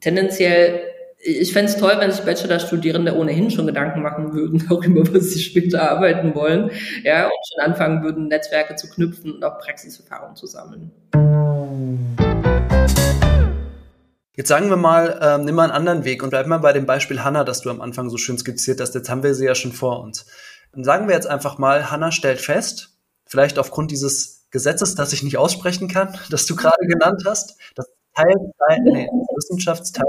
tendenziell, 0.00 0.80
ich 1.20 1.52
fände 1.52 1.70
es 1.70 1.78
toll, 1.78 1.94
wenn 1.98 2.10
sich 2.10 2.24
Bachelorstudierende 2.24 3.14
ohnehin 3.14 3.50
schon 3.50 3.66
Gedanken 3.66 4.02
machen 4.02 4.32
würden 4.32 4.64
darüber, 4.68 5.02
was 5.14 5.30
sie 5.30 5.40
später 5.40 5.90
arbeiten 5.90 6.34
wollen, 6.34 6.70
ja, 7.04 7.26
und 7.26 7.32
schon 7.52 7.64
anfangen 7.64 8.02
würden, 8.02 8.28
Netzwerke 8.28 8.76
zu 8.76 8.88
knüpfen 8.88 9.34
und 9.34 9.44
auch 9.44 9.58
Praxiserfahrung 9.58 10.34
zu 10.34 10.46
sammeln. 10.46 10.90
Jetzt 14.38 14.48
sagen 14.48 14.70
wir 14.70 14.76
mal, 14.76 15.18
ähm, 15.20 15.44
nimm 15.44 15.56
mal 15.56 15.64
einen 15.64 15.72
anderen 15.72 16.04
Weg 16.04 16.22
und 16.22 16.30
bleib 16.30 16.46
mal 16.46 16.58
bei 16.58 16.72
dem 16.72 16.86
Beispiel 16.86 17.24
Hannah, 17.24 17.42
das 17.42 17.60
du 17.60 17.70
am 17.70 17.80
Anfang 17.80 18.08
so 18.08 18.18
schön 18.18 18.38
skizziert 18.38 18.80
hast. 18.80 18.94
Jetzt 18.94 19.10
haben 19.10 19.24
wir 19.24 19.34
sie 19.34 19.46
ja 19.46 19.56
schon 19.56 19.72
vor 19.72 20.00
uns. 20.00 20.26
Sagen 20.84 21.08
wir 21.08 21.14
jetzt 21.14 21.26
einfach 21.26 21.58
mal, 21.58 21.90
Hanna 21.90 22.12
stellt 22.12 22.40
fest, 22.40 22.96
vielleicht 23.26 23.58
aufgrund 23.58 23.90
dieses 23.90 24.46
Gesetzes, 24.50 24.94
das 24.94 25.12
ich 25.12 25.22
nicht 25.22 25.36
aussprechen 25.36 25.88
kann, 25.88 26.16
das 26.30 26.46
du 26.46 26.56
gerade 26.56 26.86
genannt 26.86 27.24
hast, 27.26 27.58
das 27.74 27.86
Teilzeit, 28.14 28.80
nee, 28.84 29.06
Wissenschaftsteil. 29.36 30.06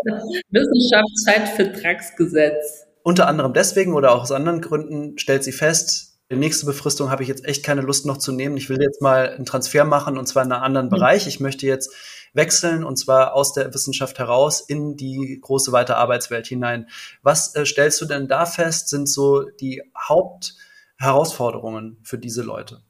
Wissenschaftszeitvertragsgesetz. 0.50 2.86
Unter 3.04 3.28
anderem 3.28 3.54
deswegen 3.54 3.94
oder 3.94 4.14
auch 4.14 4.24
aus 4.24 4.32
anderen 4.32 4.62
Gründen 4.62 5.18
stellt 5.18 5.44
sie 5.44 5.52
fest, 5.52 6.10
die 6.32 6.36
nächste 6.36 6.68
Befristung 6.68 7.10
habe 7.10 7.24
ich 7.24 7.30
jetzt 7.30 7.44
echt 7.46 7.66
keine 7.66 7.82
Lust 7.82 8.06
noch 8.06 8.18
zu 8.18 8.32
nehmen. 8.32 8.56
Ich 8.56 8.70
will 8.70 8.80
jetzt 8.80 9.02
mal 9.02 9.30
einen 9.30 9.46
Transfer 9.46 9.84
machen 9.84 10.20
und 10.20 10.28
zwar 10.28 10.44
in 10.44 10.52
einen 10.52 10.62
anderen 10.62 10.86
mhm. 10.88 10.92
Bereich. 10.92 11.26
Ich 11.26 11.40
möchte 11.40 11.66
jetzt 11.66 11.92
wechseln 12.34 12.84
und 12.84 12.98
zwar 12.98 13.34
aus 13.34 13.54
der 13.54 13.74
Wissenschaft 13.74 14.20
heraus 14.20 14.62
in 14.62 14.96
die 14.96 15.40
große 15.42 15.72
weite 15.72 15.98
Arbeitswelt 15.98 16.48
hinein. 16.48 16.88
Was 17.22 17.56
äh, 17.56 17.66
stellst 17.66 18.00
du 18.02 18.06
denn 18.06 18.28
da 18.28 18.46
fest, 18.46 18.90
sind 18.90 19.10
so 19.10 19.44
die 19.60 19.82
Hauptherausforderungen 19.98 21.98
für 22.04 22.18
diese 22.18 22.44
Leute? 22.44 22.82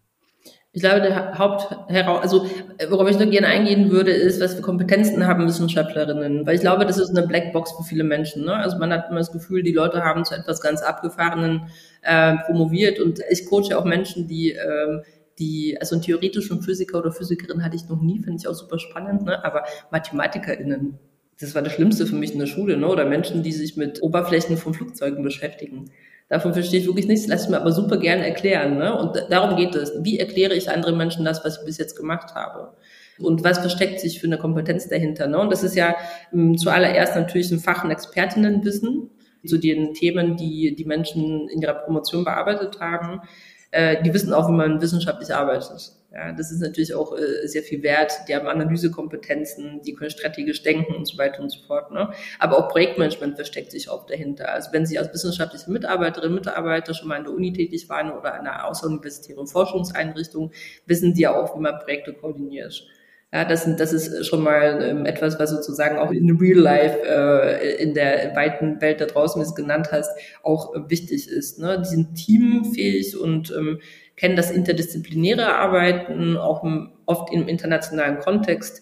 Ich 0.71 0.83
glaube, 0.83 1.01
der 1.01 1.35
Hauptheraus, 1.35 2.21
also 2.21 2.45
worauf 2.89 3.09
ich 3.09 3.17
nur 3.17 3.27
gerne 3.27 3.47
eingehen 3.47 3.89
würde, 3.89 4.11
ist, 4.11 4.39
was 4.39 4.53
für 4.53 4.61
Kompetenzen 4.61 5.25
haben 5.25 5.47
Wissenschaftlerinnen. 5.47 6.45
Weil 6.45 6.55
ich 6.55 6.61
glaube, 6.61 6.85
das 6.85 6.99
ist 6.99 7.09
eine 7.09 7.25
Blackbox 7.25 7.71
für 7.71 7.83
viele 7.83 8.03
Menschen. 8.03 8.45
Ne? 8.45 8.53
Also 8.53 8.77
man 8.77 8.93
hat 8.93 9.09
immer 9.09 9.17
das 9.17 9.31
Gefühl, 9.31 9.63
die 9.63 9.71
Leute 9.71 10.03
haben 10.03 10.25
zu 10.25 10.35
etwas 10.35 10.61
ganz 10.61 10.83
Abgefahrenen 10.83 11.71
äh, 12.03 12.35
promoviert. 12.45 12.99
Und 12.99 13.19
ich 13.31 13.47
coache 13.47 13.75
auch 13.75 13.83
Menschen, 13.83 14.27
die 14.27 14.51
äh, 14.51 15.01
die, 15.39 15.77
also 15.79 15.95
einen 15.95 16.03
theoretischen 16.03 16.61
Physiker 16.61 16.99
oder 16.99 17.11
Physikerin 17.11 17.63
hatte 17.63 17.75
ich 17.75 17.87
noch 17.87 18.01
nie, 18.01 18.19
finde 18.19 18.37
ich 18.39 18.47
auch 18.47 18.53
super 18.53 18.77
spannend, 18.77 19.23
ne? 19.23 19.43
aber 19.43 19.63
MathematikerInnen, 19.91 20.99
das 21.39 21.55
war 21.55 21.61
das 21.61 21.73
Schlimmste 21.73 22.05
für 22.05 22.15
mich 22.15 22.33
in 22.33 22.39
der 22.39 22.47
Schule, 22.47 22.77
ne? 22.77 22.87
oder 22.87 23.05
Menschen, 23.05 23.43
die 23.43 23.53
sich 23.53 23.77
mit 23.77 24.03
Oberflächen 24.03 24.57
von 24.57 24.73
Flugzeugen 24.73 25.23
beschäftigen. 25.23 25.91
Davon 26.27 26.53
verstehe 26.53 26.81
ich 26.81 26.85
wirklich 26.85 27.07
nichts, 27.07 27.27
lass 27.27 27.45
ich 27.45 27.49
mir 27.49 27.59
aber 27.59 27.71
super 27.71 27.97
gerne 27.97 28.25
erklären. 28.27 28.77
Ne? 28.77 28.95
Und 28.95 29.17
darum 29.31 29.57
geht 29.57 29.73
es. 29.73 29.93
Wie 30.03 30.19
erkläre 30.19 30.53
ich 30.53 30.69
anderen 30.69 30.95
Menschen 30.95 31.25
das, 31.25 31.43
was 31.43 31.57
ich 31.57 31.65
bis 31.65 31.79
jetzt 31.79 31.95
gemacht 31.95 32.35
habe? 32.35 32.73
Und 33.17 33.43
was 33.43 33.57
versteckt 33.57 33.99
sich 33.99 34.19
für 34.19 34.27
eine 34.27 34.37
Kompetenz 34.37 34.87
dahinter? 34.87 35.25
Ne? 35.25 35.39
Und 35.39 35.51
das 35.51 35.63
ist 35.63 35.75
ja 35.75 35.95
m, 36.31 36.49
hm, 36.49 36.57
zuallererst 36.57 37.15
natürlich 37.15 37.49
ein 37.49 37.59
Fach- 37.59 37.83
und 37.83 37.89
Expertinnenwissen 37.89 39.09
zu 39.43 39.57
den 39.57 39.95
Themen, 39.95 40.37
die 40.37 40.75
die 40.75 40.85
Menschen 40.85 41.49
in 41.49 41.61
ihrer 41.63 41.73
Promotion 41.73 42.25
bearbeitet 42.25 42.79
haben 42.79 43.21
äh, 43.71 44.01
die 44.03 44.13
wissen 44.13 44.33
auch, 44.33 44.47
wie 44.47 44.53
man 44.53 44.81
wissenschaftlich 44.81 45.33
arbeitet. 45.33 45.93
Ja, 46.11 46.31
das 46.31 46.51
ist 46.51 46.59
natürlich 46.59 46.95
auch 46.95 47.15
äh, 47.15 47.47
sehr 47.47 47.61
viel 47.61 47.83
wert. 47.83 48.11
Die 48.27 48.35
haben 48.35 48.47
Analysekompetenzen, 48.47 49.81
die 49.85 49.93
können 49.93 50.09
strategisch 50.09 50.63
denken 50.63 50.95
und 50.95 51.05
so 51.05 51.19
weiter 51.19 51.43
und 51.43 51.51
so 51.51 51.59
fort. 51.67 51.91
Ne? 51.91 52.11
Aber 52.39 52.57
auch 52.57 52.69
Projektmanagement 52.69 53.35
versteckt 53.35 53.71
sich 53.71 53.91
oft 53.91 54.09
dahinter. 54.09 54.51
Also 54.51 54.71
wenn 54.73 54.87
Sie 54.87 54.97
als 54.97 55.13
wissenschaftliche 55.13 55.69
Mitarbeiterinnen 55.69 56.33
Mitarbeiter 56.33 56.95
schon 56.95 57.09
mal 57.09 57.17
in 57.17 57.25
der 57.25 57.33
Uni 57.33 57.53
tätig 57.53 57.87
waren 57.89 58.11
oder 58.11 58.39
in 58.39 58.47
einer 58.47 58.65
außeruniversitären 58.65 59.45
Forschungseinrichtung, 59.45 60.51
wissen 60.87 61.13
die 61.13 61.21
ja 61.21 61.35
auch, 61.39 61.55
wie 61.55 61.61
man 61.61 61.77
Projekte 61.77 62.13
koordiniert. 62.13 62.87
Ja, 63.31 63.45
das, 63.45 63.67
das 63.75 63.93
ist 63.93 64.25
schon 64.25 64.41
mal 64.41 64.81
ähm, 64.81 65.05
etwas, 65.05 65.37
was 65.39 65.51
sozusagen 65.51 65.99
auch 65.99 66.11
in 66.11 66.37
Real 66.37 66.57
Life, 66.57 66.97
äh, 67.05 67.75
in 67.83 67.93
der 67.93 68.35
weiten 68.35 68.81
Welt 68.81 69.01
da 69.01 69.05
draußen, 69.05 69.39
wie 69.39 69.43
du 69.43 69.49
es 69.49 69.55
genannt 69.55 69.89
hast, 69.91 70.09
auch 70.41 70.73
wichtig 70.87 71.29
ist. 71.29 71.59
Ne? 71.59 71.79
Die 71.79 71.89
sind 71.89 72.15
teamfähig 72.15 73.19
und 73.19 73.53
ähm, 73.55 73.81
kennen 74.15 74.35
das 74.35 74.49
interdisziplinäre 74.49 75.53
Arbeiten, 75.55 76.37
auch 76.37 76.63
im, 76.63 76.91
oft 77.05 77.31
im 77.31 77.47
internationalen 77.47 78.17
Kontext 78.17 78.81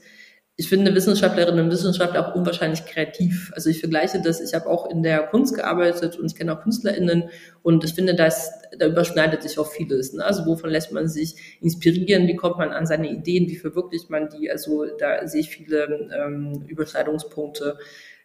ich 0.60 0.70
finde 0.70 0.96
Wissenschaftlerinnen 0.96 1.66
und 1.66 1.72
Wissenschaftler 1.72 2.28
auch 2.28 2.36
unwahrscheinlich 2.36 2.84
kreativ. 2.86 3.52
Also 3.54 3.70
ich 3.70 3.80
vergleiche 3.80 4.20
das, 4.20 4.42
ich 4.42 4.56
habe 4.56 4.66
auch 4.68 4.90
in 4.90 5.04
der 5.04 5.20
Kunst 5.28 5.54
gearbeitet 5.54 6.18
und 6.18 6.26
ich 6.26 6.36
kenne 6.36 6.52
auch 6.52 6.64
KünstlerInnen 6.64 7.30
und 7.62 7.84
ich 7.84 7.94
finde, 7.94 8.16
dass 8.16 8.52
da 8.80 8.88
überschneidet 8.88 9.44
sich 9.44 9.60
auch 9.60 9.72
vieles. 9.72 10.14
Ne? 10.14 10.26
Also 10.26 10.48
wovon 10.48 10.72
lässt 10.72 10.92
man 10.92 11.08
sich 11.08 11.58
inspirieren, 11.62 12.28
wie 12.28 12.36
kommt 12.36 12.58
man 12.58 12.72
an 12.72 12.88
seine 12.88 13.08
Ideen, 13.08 13.48
wie 13.48 13.56
verwirklicht 13.56 14.10
man 14.10 14.30
die? 14.30 14.50
Also 14.50 14.86
da 14.98 15.28
sehe 15.28 15.42
ich 15.42 15.50
viele 15.50 16.10
ähm, 16.12 16.66
Überschneidungspunkte. 16.68 17.78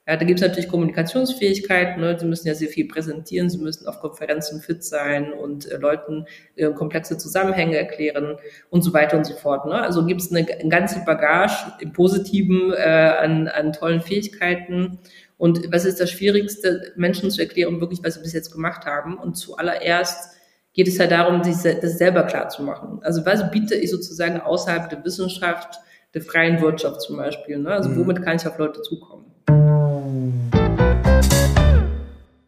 Ja, 0.04 0.16
da 0.16 0.24
gibt 0.24 0.40
es 0.40 0.46
natürlich 0.46 0.68
Kommunikationsfähigkeit. 0.68 1.96
Ne? 1.96 2.18
Sie 2.18 2.26
müssen 2.26 2.48
ja 2.48 2.54
sehr 2.54 2.68
viel 2.68 2.88
präsentieren, 2.88 3.48
sie 3.48 3.58
müssen 3.58 3.86
auf 3.86 4.00
Konferenzen 4.00 4.60
fit 4.60 4.82
sein 4.82 5.32
und 5.32 5.70
äh, 5.70 5.76
Leuten 5.76 6.26
äh, 6.56 6.72
komplexe 6.72 7.18
Zusammenhänge 7.18 7.76
erklären 7.76 8.36
und 8.70 8.82
so 8.82 8.92
weiter 8.92 9.16
und 9.16 9.24
so 9.24 9.34
fort. 9.34 9.64
Ne? 9.64 9.74
Also 9.74 10.04
gibt 10.04 10.20
es 10.20 10.32
eine, 10.32 10.44
eine, 10.50 10.68
ganze 10.68 11.04
Bagage 11.04 11.72
im 11.78 11.92
Positiven 11.92 12.72
äh, 12.72 12.82
an, 12.82 13.46
an 13.46 13.72
tollen 13.72 14.00
Fähigkeiten. 14.00 14.98
Und 15.38 15.72
was 15.72 15.84
ist 15.84 16.00
das 16.00 16.10
Schwierigste, 16.10 16.92
Menschen 16.96 17.30
zu 17.30 17.40
erklären, 17.40 17.80
wirklich, 17.80 18.00
was 18.02 18.14
sie 18.14 18.22
bis 18.22 18.32
jetzt 18.32 18.50
gemacht 18.50 18.86
haben? 18.86 19.16
Und 19.18 19.36
zuallererst 19.36 20.36
geht 20.72 20.88
es 20.88 20.98
ja 20.98 21.06
darum, 21.06 21.44
sich 21.44 21.56
das 21.80 21.98
selber 21.98 22.24
klar 22.24 22.48
zu 22.48 22.64
machen. 22.64 22.98
Also 23.02 23.24
was 23.24 23.48
biete 23.52 23.76
ich 23.76 23.90
sozusagen 23.90 24.40
außerhalb 24.40 24.90
der 24.90 25.04
Wissenschaft, 25.04 25.78
der 26.12 26.22
freien 26.22 26.60
Wirtschaft 26.60 27.02
zum 27.02 27.18
Beispiel? 27.18 27.58
Ne? 27.58 27.70
Also 27.70 27.88
mhm. 27.88 27.98
womit 27.98 28.22
kann 28.22 28.36
ich 28.36 28.46
auf 28.48 28.58
Leute 28.58 28.82
zukommen? 28.82 29.21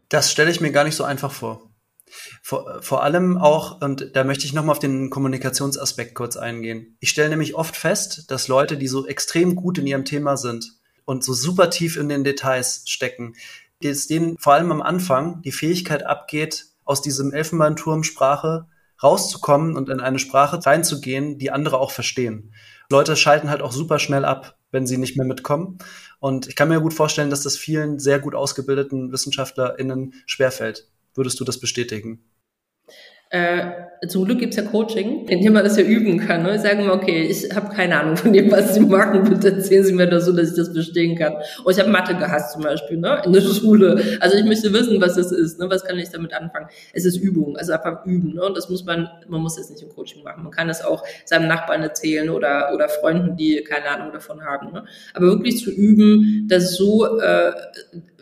Das 0.09 0.31
stelle 0.31 0.51
ich 0.51 0.61
mir 0.61 0.71
gar 0.71 0.85
nicht 0.85 0.97
so 0.97 1.05
einfach 1.05 1.33
vor. 1.33 1.71
Vor, 2.43 2.83
vor 2.83 3.03
allem 3.03 3.39
auch, 3.39 3.81
und 3.81 4.15
da 4.15 4.23
möchte 4.23 4.45
ich 4.45 4.53
nochmal 4.53 4.73
auf 4.73 4.79
den 4.79 5.11
Kommunikationsaspekt 5.11 6.15
kurz 6.15 6.37
eingehen. 6.37 6.97
Ich 7.01 7.11
stelle 7.11 7.31
nämlich 7.31 7.55
oft 7.55 7.77
fest, 7.77 8.31
dass 8.31 8.49
Leute, 8.49 8.77
die 8.77 8.87
so 8.87 9.07
extrem 9.07 9.57
gut 9.57 9.79
in 9.79 9.87
ihrem 9.87 10.05
Thema 10.05 10.37
sind 10.37 10.73
und 11.05 11.25
so 11.25 11.33
super 11.33 11.71
tief 11.71 11.97
in 11.97 12.09
den 12.09 12.23
Details 12.23 12.83
stecken, 12.87 13.35
dass 13.83 14.07
denen 14.07 14.39
vor 14.39 14.55
allem 14.55 14.71
am 14.71 14.83
Anfang 14.83 15.43
die 15.43 15.53
Fähigkeit 15.53 16.07
abgeht, 16.07 16.67
aus 16.85 17.03
diesem 17.03 17.33
Elfenbeinturm-Sprache 17.33 18.67
rauszukommen 19.03 19.77
und 19.77 19.89
in 19.89 20.01
eine 20.01 20.19
Sprache 20.19 20.65
reinzugehen, 20.65 21.39
die 21.39 21.51
andere 21.51 21.79
auch 21.79 21.91
verstehen. 21.91 22.55
Leute 22.95 23.17
schalten 23.17 23.51
halt 23.51 23.61
auch 23.61 23.73
super 23.73 23.99
schnell 23.99 24.25
ab, 24.25 24.57
wenn 24.71 24.87
sie 24.87 24.99
nicht 24.99 25.17
mehr 25.17 25.27
mitkommen. 25.27 25.79
Und 26.21 26.47
ich 26.47 26.55
kann 26.55 26.69
mir 26.69 26.81
gut 26.81 26.95
vorstellen, 26.95 27.29
dass 27.29 27.43
das 27.43 27.57
vielen 27.57 27.99
sehr 27.99 28.21
gut 28.21 28.37
ausgebildeten 28.37 29.11
WissenschaftlerInnen 29.11 30.15
schwerfällt. 30.27 30.89
Würdest 31.13 31.41
du 31.41 31.45
das 31.45 31.59
bestätigen? 31.59 32.25
Äh, 33.35 34.07
zum 34.07 34.27
Glück 34.27 34.39
gibt's 34.39 34.55
ja 34.55 34.63
Coaching, 34.63 35.27
in 35.27 35.41
dem 35.41 35.55
man 35.55 35.65
das 35.65 35.77
ja 35.77 35.83
üben 35.83 36.19
kann. 36.21 36.45
Ne? 36.45 36.57
Sagen 36.59 36.85
wir, 36.85 36.93
okay, 36.93 37.23
ich 37.23 37.53
habe 37.53 37.75
keine 37.75 37.99
Ahnung 37.99 38.17
von 38.17 38.33
dem, 38.33 38.49
was 38.49 38.75
Sie 38.75 38.81
machen, 38.81 39.25
bitte 39.25 39.57
erzählen 39.57 39.83
Sie 39.83 39.93
mir 39.93 40.07
das 40.07 40.27
so, 40.27 40.33
dass 40.33 40.51
ich 40.51 40.57
das 40.57 40.73
bestehen 40.73 41.19
kann. 41.19 41.35
Und 41.65 41.73
ich 41.73 41.81
habe 41.81 41.91
Mathe 41.91 42.15
gehasst 42.15 42.53
zum 42.53 42.63
Beispiel, 42.63 42.99
ne? 42.99 43.23
in 43.25 43.33
der 43.33 43.41
Schule. 43.41 44.01
Also 44.21 44.37
ich 44.37 44.45
möchte 44.45 44.73
wissen, 44.73 45.01
was 45.01 45.15
das 45.17 45.33
ist, 45.33 45.59
ne? 45.59 45.69
was 45.69 45.85
kann 45.85 45.99
ich 45.99 46.11
damit 46.11 46.33
anfangen. 46.33 46.69
Es 46.93 47.05
ist 47.05 47.17
Übung, 47.17 47.57
also 47.57 47.73
einfach 47.73 48.07
üben. 48.07 48.35
Ne? 48.35 48.43
Und 48.45 48.57
das 48.57 48.69
muss 48.69 48.85
man, 48.85 49.09
man 49.27 49.41
muss 49.41 49.57
das 49.57 49.69
nicht 49.69 49.83
im 49.83 49.89
Coaching 49.89 50.23
machen. 50.23 50.45
Man 50.45 50.53
kann 50.53 50.69
das 50.69 50.85
auch 50.85 51.03
seinem 51.25 51.49
Nachbarn 51.49 51.83
erzählen 51.83 52.31
oder, 52.31 52.71
oder 52.73 52.89
Freunden, 52.89 53.37
die 53.37 53.65
keine 53.65 53.89
Ahnung 53.89 54.13
davon 54.13 54.45
haben. 54.45 54.73
Ne? 54.73 54.85
Aber 55.15 55.27
wirklich 55.27 55.59
zu 55.59 55.73
üben, 55.73 56.47
das 56.49 56.77
so 56.77 57.19
äh, 57.19 57.53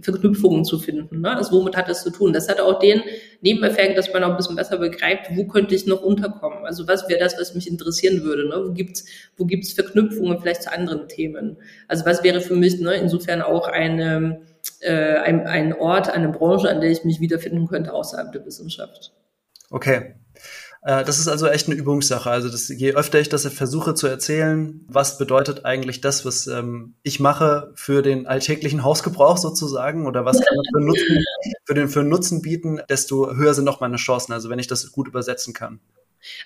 Verknüpfungen 0.02 0.64
zu 0.64 0.78
finden. 0.78 1.21
Ne? 1.21 1.37
Also 1.37 1.52
womit 1.52 1.76
hat 1.76 1.88
das 1.88 2.02
zu 2.02 2.11
tun? 2.11 2.32
Das 2.32 2.49
hat 2.49 2.61
auch 2.61 2.78
den 2.78 3.02
Nebeneffekt, 3.40 3.97
dass 3.97 4.12
man 4.12 4.25
auch 4.25 4.30
ein 4.30 4.37
bisschen 4.37 4.56
besser 4.56 4.78
begreift, 4.78 5.30
wo 5.35 5.47
könnte 5.47 5.75
ich 5.75 5.87
noch 5.87 6.02
unterkommen? 6.02 6.64
Also 6.64 6.87
was 6.88 7.09
wäre 7.09 7.21
das, 7.21 7.38
was 7.38 7.54
mich 7.54 7.68
interessieren 7.68 8.23
würde? 8.23 8.49
Ne? 8.49 8.62
Wo 8.66 8.73
gibt's 8.73 9.04
wo 9.37 9.44
gibt's 9.44 9.73
Verknüpfungen 9.73 10.40
vielleicht 10.40 10.62
zu 10.62 10.73
anderen 10.73 11.09
Themen? 11.09 11.56
Also 11.88 12.04
was 12.04 12.23
wäre 12.23 12.40
für 12.40 12.56
mich 12.56 12.78
ne, 12.80 12.94
insofern 12.94 13.42
auch 13.42 13.68
eine, 13.68 14.42
äh, 14.80 15.16
ein, 15.16 15.47
ein 15.47 15.73
Ort, 15.73 16.11
eine 16.11 16.28
Branche, 16.28 16.68
an 16.68 16.80
der 16.80 16.90
ich 16.90 17.04
mich 17.04 17.21
wiederfinden 17.21 17.66
könnte 17.66 17.92
außerhalb 17.92 18.32
der 18.32 18.44
Wissenschaft? 18.44 19.12
Okay, 19.71 20.14
das 20.84 21.20
ist 21.20 21.28
also 21.28 21.46
echt 21.46 21.68
eine 21.68 21.76
Übungssache. 21.76 22.28
Also 22.28 22.48
das, 22.48 22.68
je 22.68 22.94
öfter 22.94 23.20
ich 23.20 23.28
das 23.28 23.46
versuche 23.46 23.94
zu 23.94 24.08
erzählen, 24.08 24.84
was 24.88 25.16
bedeutet 25.16 25.64
eigentlich 25.64 26.00
das, 26.00 26.24
was 26.24 26.48
ähm, 26.48 26.94
ich 27.04 27.20
mache 27.20 27.72
für 27.76 28.02
den 28.02 28.26
alltäglichen 28.26 28.82
Hausgebrauch 28.82 29.38
sozusagen 29.38 30.06
oder 30.06 30.24
was 30.24 30.40
kann 30.40 30.56
man 30.56 30.64
für 30.74 30.80
Nutzen, 30.84 31.24
für 31.64 31.74
den 31.74 31.88
für 31.88 32.02
Nutzen 32.02 32.42
bieten, 32.42 32.80
desto 32.88 33.32
höher 33.34 33.54
sind 33.54 33.64
noch 33.64 33.80
meine 33.80 33.96
Chancen. 33.96 34.32
Also 34.32 34.50
wenn 34.50 34.58
ich 34.58 34.66
das 34.66 34.90
gut 34.90 35.06
übersetzen 35.06 35.54
kann. 35.54 35.78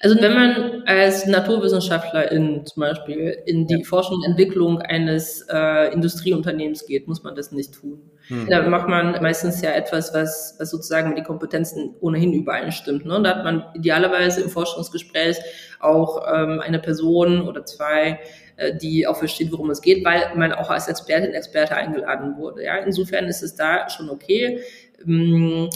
Also 0.00 0.20
wenn 0.20 0.34
man 0.34 0.82
als 0.86 1.26
Naturwissenschaftlerin 1.26 2.64
zum 2.66 2.80
Beispiel 2.80 3.38
in 3.46 3.66
die 3.66 3.84
Forschung 3.84 4.16
und 4.16 4.24
Entwicklung 4.24 4.80
eines 4.80 5.46
äh, 5.50 5.92
Industrieunternehmens 5.92 6.86
geht, 6.86 7.08
muss 7.08 7.22
man 7.22 7.34
das 7.34 7.52
nicht 7.52 7.74
tun. 7.74 8.10
Hm. 8.28 8.46
Da 8.48 8.62
macht 8.68 8.88
man 8.88 9.20
meistens 9.22 9.62
ja 9.62 9.70
etwas, 9.70 10.12
was, 10.12 10.56
was 10.58 10.70
sozusagen 10.70 11.08
mit 11.08 11.18
den 11.18 11.24
Kompetenzen 11.24 11.94
ohnehin 12.00 12.32
übereinstimmt. 12.32 13.04
Ne? 13.04 13.20
Da 13.22 13.36
hat 13.36 13.44
man 13.44 13.64
idealerweise 13.74 14.42
im 14.42 14.50
Forschungsgespräch 14.50 15.38
auch 15.80 16.22
ähm, 16.32 16.60
eine 16.60 16.78
Person 16.78 17.46
oder 17.46 17.64
zwei, 17.64 18.18
äh, 18.56 18.74
die 18.74 19.06
auch 19.06 19.16
versteht, 19.16 19.52
worum 19.52 19.70
es 19.70 19.80
geht, 19.80 20.04
weil 20.04 20.34
man 20.34 20.52
auch 20.52 20.70
als 20.70 20.88
Expertin, 20.88 21.34
Experte 21.34 21.76
eingeladen 21.76 22.36
wurde. 22.36 22.64
Ja? 22.64 22.78
Insofern 22.78 23.26
ist 23.26 23.42
es 23.42 23.54
da 23.54 23.88
schon 23.88 24.10
okay. 24.10 24.60
Ähm, 25.06 25.70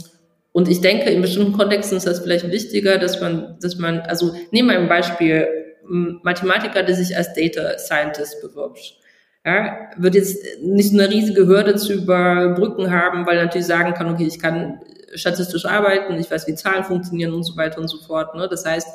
und 0.53 0.69
ich 0.69 0.81
denke, 0.81 1.11
in 1.11 1.23
bestimmten 1.23 1.53
Kontexten 1.53 1.99
ist 1.99 2.09
das 2.09 2.21
vielleicht 2.21 2.51
wichtiger, 2.51 2.99
dass 2.99 3.21
man, 3.21 3.57
dass 3.61 3.77
man, 3.77 4.01
also 4.01 4.35
nehmen 4.51 4.71
wir 4.71 4.79
ein 4.79 4.89
Beispiel, 4.89 5.47
Mathematiker, 5.91 6.83
der 6.83 6.95
sich 6.95 7.17
als 7.17 7.33
Data 7.35 7.77
Scientist 7.79 8.41
bewirbt. 8.41 9.00
Ja, 9.45 9.89
wird 9.97 10.15
jetzt 10.15 10.37
nicht 10.63 10.93
eine 10.93 11.09
riesige 11.09 11.47
Hürde 11.47 11.75
zu 11.77 11.95
überbrücken 11.95 12.91
haben, 12.91 13.27
weil 13.27 13.39
er 13.39 13.45
natürlich 13.45 13.67
sagen 13.67 13.95
kann, 13.95 14.13
okay, 14.13 14.27
ich 14.27 14.39
kann 14.39 14.81
statistisch 15.15 15.65
arbeiten, 15.65 16.19
ich 16.19 16.31
weiß, 16.31 16.47
wie 16.47 16.55
Zahlen 16.55 16.85
funktionieren 16.85 17.33
und 17.33 17.45
so 17.45 17.57
weiter 17.57 17.81
und 17.81 17.89
so 17.89 17.99
fort. 17.99 18.35
Ne? 18.35 18.49
Das 18.49 18.67
heißt, 18.67 18.87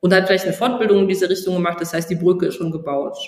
und 0.00 0.14
hat 0.14 0.26
vielleicht 0.26 0.46
eine 0.46 0.54
Fortbildung 0.54 1.00
in 1.00 1.08
diese 1.08 1.28
Richtung 1.28 1.54
gemacht, 1.54 1.80
das 1.80 1.92
heißt, 1.92 2.08
die 2.10 2.16
Brücke 2.16 2.46
ist 2.46 2.54
schon 2.54 2.72
gebaut. 2.72 3.18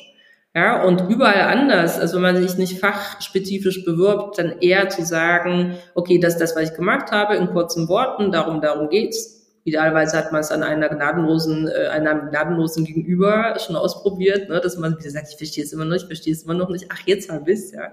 Ja, 0.55 0.83
und 0.83 1.09
überall 1.09 1.41
anders, 1.43 1.99
also 1.99 2.17
wenn 2.17 2.35
man 2.35 2.37
sich 2.37 2.59
nicht 2.59 2.79
fachspezifisch 2.79 3.85
bewirbt, 3.85 4.39
dann 4.39 4.59
eher 4.61 4.89
zu 4.91 5.03
sagen, 5.03 5.77
okay, 5.95 6.19
das 6.19 6.35
ist 6.35 6.41
das, 6.41 6.57
was 6.57 6.71
ich 6.71 6.77
gemacht 6.77 7.11
habe, 7.11 7.37
in 7.37 7.49
kurzen 7.49 7.89
Worten, 7.89 8.33
darum, 8.33 8.61
darum 8.61 8.91
geht's. 8.91 9.42
Idealerweise 9.65 10.17
hat 10.17 10.33
man 10.33 10.41
es 10.41 10.51
an 10.51 10.63
einer 10.63 10.89
gnadenlosen, 10.89 11.69
äh, 11.69 11.87
einem 11.89 12.31
gnadenlosen 12.31 12.85
Gegenüber 12.85 13.57
schon 13.65 13.77
ausprobiert, 13.77 14.49
ne, 14.49 14.61
dass 14.61 14.77
man 14.77 14.99
wieder 14.99 15.11
sagt, 15.11 15.29
ich 15.31 15.37
verstehe 15.37 15.65
es 15.65 15.73
immer 15.73 15.85
noch, 15.85 15.97
ich 15.97 16.07
verstehe 16.07 16.33
es 16.33 16.43
immer 16.43 16.55
noch 16.55 16.69
nicht, 16.69 16.87
ach, 16.91 17.01
jetzt 17.07 17.31
habe 17.31 17.53
ich 17.53 17.71
ja. 17.71 17.93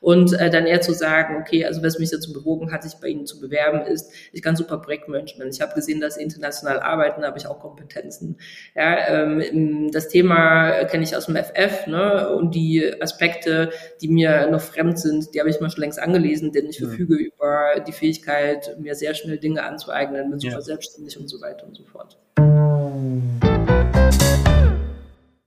Und 0.00 0.32
äh, 0.34 0.48
dann 0.50 0.66
eher 0.66 0.80
zu 0.80 0.92
sagen, 0.92 1.36
okay, 1.40 1.64
also 1.64 1.82
was 1.82 1.98
mich 1.98 2.10
dazu 2.10 2.32
bewogen 2.32 2.72
hat, 2.72 2.84
sich 2.84 2.94
bei 3.00 3.08
Ihnen 3.08 3.26
zu 3.26 3.40
bewerben, 3.40 3.82
ist, 3.82 4.12
ich 4.32 4.42
kann 4.42 4.54
super 4.54 4.78
Projektmanagement. 4.78 5.52
Ich 5.52 5.60
habe 5.60 5.74
gesehen, 5.74 6.00
dass 6.00 6.14
Sie 6.14 6.22
international 6.22 6.80
arbeiten, 6.80 7.22
da 7.22 7.28
habe 7.28 7.38
ich 7.38 7.46
auch 7.46 7.58
Kompetenzen. 7.58 8.36
Ja, 8.76 9.08
ähm, 9.08 9.90
das 9.90 10.08
Thema 10.08 10.84
kenne 10.84 11.02
ich 11.02 11.16
aus 11.16 11.26
dem 11.26 11.36
FF, 11.36 11.86
ne, 11.88 12.30
und 12.30 12.54
die 12.54 13.02
Aspekte, 13.02 13.70
die 14.00 14.08
mir 14.08 14.48
noch 14.50 14.60
fremd 14.60 14.98
sind, 14.98 15.34
die 15.34 15.40
habe 15.40 15.50
ich 15.50 15.60
mal 15.60 15.70
schon 15.70 15.80
längst 15.80 15.98
angelesen, 15.98 16.52
denn 16.52 16.66
ich 16.66 16.78
verfüge 16.78 17.20
ja. 17.20 17.26
über 17.26 17.80
die 17.86 17.92
Fähigkeit, 17.92 18.76
mir 18.78 18.94
sehr 18.94 19.14
schnell 19.14 19.38
Dinge 19.38 19.64
anzueignen, 19.64 20.30
bin 20.30 20.38
super 20.38 20.54
ja. 20.54 20.60
selbstständig 20.60 21.18
und 21.18 21.28
so 21.28 21.40
weiter 21.40 21.66
und 21.66 21.76
so 21.76 21.84
fort. 21.84 22.18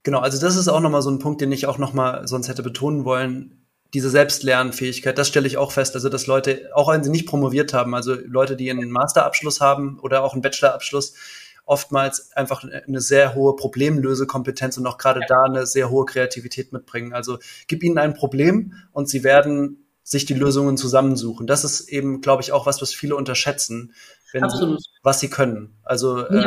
Genau, 0.04 0.20
also 0.20 0.42
das 0.42 0.56
ist 0.56 0.68
auch 0.68 0.80
nochmal 0.80 1.04
so 1.04 1.12
ein 1.12 1.20
Punkt, 1.20 1.42
den 1.42 1.52
ich 1.52 1.68
auch 1.68 1.78
nochmal 1.78 2.28
sonst 2.28 2.50
hätte 2.50 2.64
betonen 2.64 3.06
wollen 3.06 3.61
diese 3.94 4.10
Selbstlernfähigkeit, 4.10 5.18
das 5.18 5.28
stelle 5.28 5.48
ich 5.48 5.58
auch 5.58 5.72
fest. 5.72 5.96
Also, 5.96 6.10
dass 6.10 6.28
Leute, 6.28 6.70
auch 6.74 6.92
wenn 6.92 7.04
sie 7.04 7.10
nicht 7.10 7.28
promoviert 7.28 7.74
haben, 7.74 7.94
also 7.94 8.14
Leute, 8.14 8.56
die 8.56 8.72
einen 8.72 8.90
Masterabschluss 8.90 9.60
haben 9.60 10.00
oder 10.00 10.24
auch 10.24 10.34
einen 10.34 10.42
Bachelorabschluss, 10.42 11.14
oftmals 11.66 12.32
einfach 12.36 12.64
eine 12.64 13.02
sehr 13.02 13.36
hohe 13.36 13.56
Problemlösekompetenz 13.56 14.78
und 14.78 14.88
auch 14.88 14.98
gerade 14.98 15.22
ja. 15.22 15.26
da 15.28 15.44
eine 15.44 15.66
sehr 15.66 15.90
hohe 15.90 16.06
Kreativität 16.06 16.74
mitbringen. 16.74 17.14
Also 17.14 17.38
gib 17.68 17.84
ihnen 17.84 17.98
ein 17.98 18.14
Problem 18.14 18.74
und 18.92 19.10
sie 19.10 19.24
werden 19.24 19.86
sich 20.04 20.26
die 20.26 20.34
Lösungen 20.34 20.78
zusammensuchen. 20.78 21.48
Das 21.48 21.64
ist 21.64 21.88
eben, 21.90 22.22
glaube 22.22 22.42
ich, 22.42 22.52
auch 22.52 22.66
was, 22.66 22.82
was 22.82 22.94
viele 22.94 23.16
unterschätzen, 23.16 23.94
wenn. 24.34 24.50
Sie, 24.50 24.78
was 25.04 25.20
sie 25.20 25.30
können. 25.30 25.78
Also 25.84 26.26
äh, 26.26 26.46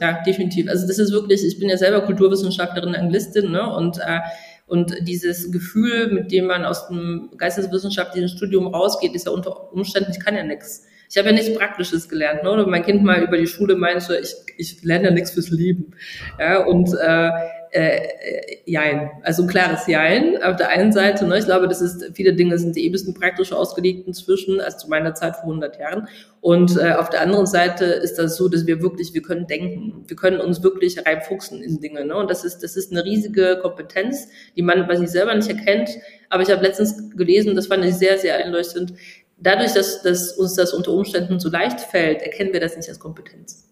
ja, 0.00 0.22
definitiv. 0.24 0.68
Also 0.68 0.86
das 0.86 0.98
ist 0.98 1.10
wirklich, 1.12 1.44
ich 1.44 1.58
bin 1.58 1.68
ja 1.68 1.76
selber 1.76 2.02
Kulturwissenschaftlerin, 2.02 2.94
Anglistin, 2.94 3.50
ne? 3.50 3.68
Und 3.74 3.98
äh, 3.98 4.20
und 4.66 4.96
dieses 5.02 5.52
Gefühl, 5.52 6.12
mit 6.12 6.32
dem 6.32 6.46
man 6.46 6.64
aus 6.64 6.88
dem 6.88 7.30
geisteswissenschaftlichen 7.38 8.28
Studium 8.28 8.66
rausgeht, 8.66 9.14
ist 9.14 9.26
ja 9.26 9.32
unter 9.32 9.72
Umständen, 9.72 10.10
ich 10.10 10.20
kann 10.20 10.34
ja 10.34 10.42
nichts. 10.42 10.84
Ich 11.08 11.16
habe 11.16 11.28
ja 11.28 11.34
nichts 11.34 11.56
Praktisches 11.56 12.08
gelernt. 12.08 12.42
Ne? 12.42 12.50
Oder 12.50 12.66
mein 12.66 12.82
Kind 12.82 13.04
mal 13.04 13.22
über 13.22 13.38
die 13.38 13.46
Schule 13.46 13.76
meinte, 13.76 14.18
ich, 14.18 14.34
ich 14.56 14.82
lerne 14.82 15.04
ja 15.04 15.10
nichts 15.12 15.30
fürs 15.30 15.50
Leben. 15.50 15.92
Ja, 16.38 16.64
und 16.64 16.92
äh, 16.94 17.30
äh, 17.72 18.00
Jein. 18.64 19.10
Also 19.22 19.42
ein 19.42 19.48
klares 19.48 19.86
Jein 19.86 20.42
auf 20.42 20.56
der 20.56 20.68
einen 20.70 20.92
Seite. 20.92 21.26
Ne, 21.26 21.38
ich 21.38 21.44
glaube, 21.44 21.68
das 21.68 21.80
ist, 21.80 22.04
viele 22.14 22.34
Dinge 22.34 22.58
sind 22.58 22.76
ein 22.76 22.92
bisschen 22.92 23.14
praktisch 23.14 23.52
ausgelegt 23.52 24.06
inzwischen, 24.06 24.60
als 24.60 24.78
zu 24.78 24.88
meiner 24.88 25.14
Zeit 25.14 25.36
vor 25.36 25.44
100 25.44 25.78
Jahren. 25.78 26.08
Und 26.40 26.76
äh, 26.76 26.92
auf 26.92 27.10
der 27.10 27.22
anderen 27.22 27.46
Seite 27.46 27.84
ist 27.84 28.18
das 28.18 28.36
so, 28.36 28.48
dass 28.48 28.66
wir 28.66 28.82
wirklich, 28.82 29.14
wir 29.14 29.22
können 29.22 29.46
denken. 29.46 30.04
Wir 30.06 30.16
können 30.16 30.40
uns 30.40 30.62
wirklich 30.62 31.04
reinfuchsen 31.06 31.62
in 31.62 31.80
Dinge. 31.80 32.04
Ne? 32.04 32.16
Und 32.16 32.30
das 32.30 32.44
ist, 32.44 32.60
das 32.60 32.76
ist 32.76 32.90
eine 32.92 33.04
riesige 33.04 33.58
Kompetenz, 33.62 34.28
die 34.56 34.62
man 34.62 34.86
bei 34.86 34.96
sich 34.96 35.10
selber 35.10 35.34
nicht 35.34 35.48
erkennt. 35.48 35.90
Aber 36.28 36.42
ich 36.42 36.50
habe 36.50 36.62
letztens 36.62 37.10
gelesen, 37.16 37.54
das 37.54 37.68
fand 37.68 37.84
ich 37.84 37.94
sehr, 37.94 38.18
sehr 38.18 38.36
einleuchtend. 38.36 38.94
Dadurch, 39.38 39.72
dass, 39.74 40.02
dass 40.02 40.32
uns 40.32 40.54
das 40.54 40.72
unter 40.72 40.92
Umständen 40.92 41.38
so 41.38 41.50
leicht 41.50 41.80
fällt, 41.80 42.22
erkennen 42.22 42.52
wir 42.52 42.60
das 42.60 42.76
nicht 42.76 42.88
als 42.88 42.98
Kompetenz. 42.98 43.66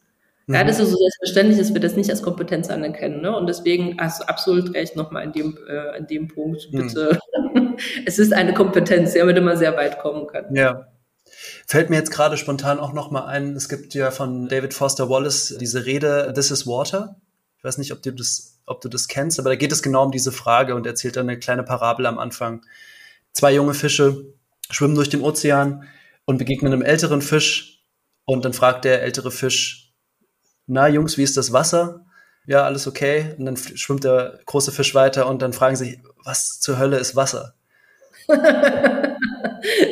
Ja, 0.47 0.63
das 0.63 0.79
ist 0.79 0.91
so 0.91 0.97
selbstverständlich, 0.97 1.59
dass 1.59 1.73
wir 1.73 1.81
das 1.81 1.97
nicht 1.97 2.11
als 2.11 2.23
Kompetenz 2.23 2.69
anerkennen. 2.69 3.23
Ne? 3.23 3.35
Und 3.35 3.47
deswegen 3.47 3.97
hast 3.99 4.21
du 4.21 4.29
absolut 4.29 4.75
recht 4.75 4.95
nochmal 4.95 5.25
in 5.25 5.33
dem, 5.33 5.59
äh, 5.67 5.97
in 5.97 6.07
dem 6.07 6.29
Punkt. 6.29 6.69
Mhm. 6.71 6.87
Bitte, 6.87 7.19
mhm. 7.55 7.77
es 8.07 8.19
ist 8.19 8.33
eine 8.33 8.53
Kompetenz, 8.53 9.15
ja, 9.15 9.25
mit 9.25 9.37
der 9.37 9.43
man 9.43 9.57
sehr 9.57 9.77
weit 9.77 9.99
kommen 10.01 10.27
kann. 10.27 10.55
Ja. 10.55 10.89
Fällt 11.67 11.89
mir 11.89 11.97
jetzt 11.97 12.11
gerade 12.11 12.37
spontan 12.37 12.79
auch 12.79 12.93
nochmal 12.93 13.27
ein, 13.27 13.57
es 13.57 13.69
gibt 13.69 13.95
ja 13.95 14.11
von 14.11 14.49
David 14.49 14.75
Foster 14.75 15.09
Wallace 15.09 15.57
diese 15.59 15.87
Rede 15.87 16.33
This 16.35 16.51
is 16.51 16.67
Water. 16.67 17.17
Ich 17.57 17.65
weiß 17.65 17.79
nicht, 17.79 17.93
ob 17.93 18.03
du 18.03 18.13
das, 18.13 18.61
ob 18.67 18.83
du 18.83 18.89
das 18.89 19.09
kennst, 19.09 19.41
aber 19.41 19.49
da 19.49 19.57
geht 19.57 19.73
es 19.73 19.83
genau 19.83 20.05
um 20.05 20.13
diese 20.13 20.33
Frage 20.33 20.75
und 20.75 20.87
erzählt 20.87 21.17
dann 21.17 21.29
eine 21.29 21.39
kleine 21.39 21.63
Parabel 21.63 22.05
am 22.07 22.19
Anfang. 22.19 22.65
Zwei 23.33 23.55
junge 23.55 23.73
Fische 23.73 24.27
schwimmen 24.71 24.95
durch 24.95 25.09
den 25.09 25.23
Ozean 25.23 25.85
und 26.27 26.39
begegnen 26.39 26.73
einem 26.73 26.83
älteren 26.83 27.23
Fisch 27.23 27.83
und 28.27 28.45
dann 28.45 28.53
fragt 28.53 28.85
der 28.85 29.03
ältere 29.03 29.31
Fisch, 29.31 29.84
na 30.67 30.89
Jungs, 30.89 31.19
wie 31.19 31.23
ist 31.23 31.37
das 31.37 31.53
Wasser? 31.53 32.05
Ja, 32.47 32.65
alles 32.65 32.87
okay. 32.87 33.35
Und 33.39 33.47
dann 33.47 33.57
schwimmt 33.57 34.05
der 34.05 34.39
große 34.47 34.73
Fisch 34.73 34.95
weiter 34.95 35.27
und 35.27 35.43
dann 35.43 35.53
fragen 35.53 35.77
sie, 35.77 36.01
was 36.25 36.61
zur 36.61 36.79
Hölle 36.79 36.99
ist 36.99 37.17
Wasser? 37.17 37.55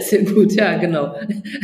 Sehr 0.01 0.25
gut, 0.25 0.53
ja, 0.53 0.77
genau. 0.79 1.15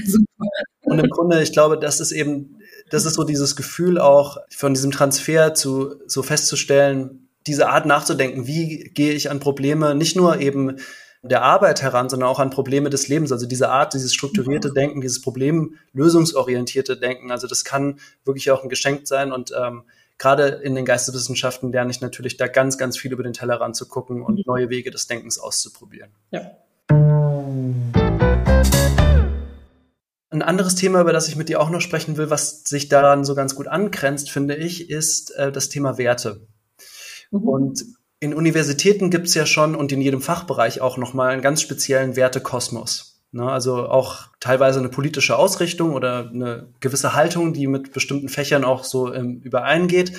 Super. 0.05 0.49
Und 0.83 0.99
im 0.99 1.11
Grunde, 1.11 1.43
ich 1.43 1.53
glaube, 1.53 1.79
das 1.79 2.01
ist 2.01 2.13
eben, 2.13 2.61
das 2.91 3.05
ist 3.05 3.15
so 3.15 3.25
dieses 3.25 3.57
Gefühl 3.57 3.99
auch 3.99 4.39
von 4.51 4.75
diesem 4.75 4.91
Transfer 4.91 5.55
zu, 5.55 5.97
so 6.07 6.23
festzustellen, 6.23 7.29
diese 7.47 7.69
Art 7.69 7.87
nachzudenken, 7.87 8.47
wie 8.47 8.91
gehe 8.95 9.13
ich 9.13 9.31
an 9.31 9.41
Probleme, 9.41 9.95
nicht 9.95 10.17
nur 10.17 10.41
eben 10.41 10.77
der 11.23 11.43
Arbeit 11.43 11.83
heran, 11.83 12.09
sondern 12.09 12.29
auch 12.29 12.39
an 12.39 12.51
Probleme 12.51 12.91
des 12.91 13.09
Lebens. 13.09 13.33
Also 13.33 13.47
diese 13.47 13.71
Art, 13.71 13.95
dieses 13.95 14.15
strukturierte 14.15 14.73
Denken, 14.73 15.01
dieses 15.01 15.21
problemlösungsorientierte 15.21 16.97
Denken. 16.97 17.31
Also 17.31 17.47
das 17.47 17.65
kann 17.65 17.99
wirklich 18.25 18.51
auch 18.51 18.63
ein 18.63 18.69
Geschenk 18.69 19.09
sein 19.09 19.33
und 19.33 19.53
ähm, 19.59 19.83
gerade 20.19 20.47
in 20.47 20.75
den 20.75 20.85
Geisteswissenschaften 20.85 21.73
lerne 21.73 21.91
ich 21.91 22.01
natürlich 22.01 22.37
da 22.37 22.47
ganz, 22.47 22.79
ganz 22.79 22.99
viel 22.99 23.13
über 23.13 23.23
den 23.23 23.33
Tellerrand 23.33 23.77
zu 23.77 23.89
gucken 23.89 24.23
und 24.23 24.47
neue 24.47 24.69
Wege 24.69 24.91
des 24.91 25.07
Denkens 25.07 25.39
auszuprobieren. 25.39 26.11
Ja. 26.31 26.53
Ein 30.31 30.43
anderes 30.43 30.75
Thema, 30.75 31.01
über 31.01 31.13
das 31.13 31.29
ich 31.29 31.37
mit 31.37 31.49
dir 31.49 31.61
auch 31.61 31.71
noch 31.71 31.81
sprechen 31.81 32.17
will, 32.17 32.29
was 32.31 32.65
sich 32.65 32.89
daran 32.89 33.25
so 33.25 33.35
ganz 33.35 33.55
gut 33.55 33.67
angrenzt, 33.67 34.31
finde 34.31 34.57
ich, 34.57 34.91
ist 34.91 35.31
äh, 35.37 35.51
das 35.51 35.69
Thema 35.69 35.97
Werte. 35.97 36.47
Mhm. 37.31 37.49
Und 37.49 37.85
in 38.21 38.35
Universitäten 38.35 39.11
gibt's 39.11 39.35
ja 39.35 39.47
schon 39.47 39.75
und 39.75 39.93
in 39.93 40.01
jedem 40.01 40.21
Fachbereich 40.21 40.81
auch 40.81 40.97
nochmal 40.97 41.31
einen 41.31 41.43
ganz 41.43 41.63
speziellen 41.63 42.17
Wertekosmos. 42.17 43.21
Ne? 43.33 43.49
Also 43.49 43.89
auch 43.89 44.27
teilweise 44.41 44.81
eine 44.81 44.89
politische 44.89 45.37
Ausrichtung 45.37 45.95
oder 45.95 46.31
eine 46.33 46.69
gewisse 46.81 47.15
Haltung, 47.15 47.53
die 47.53 47.67
mit 47.67 47.93
bestimmten 47.93 48.29
Fächern 48.29 48.65
auch 48.65 48.85
so 48.85 49.13
ähm, 49.13 49.41
übereingeht. 49.43 50.13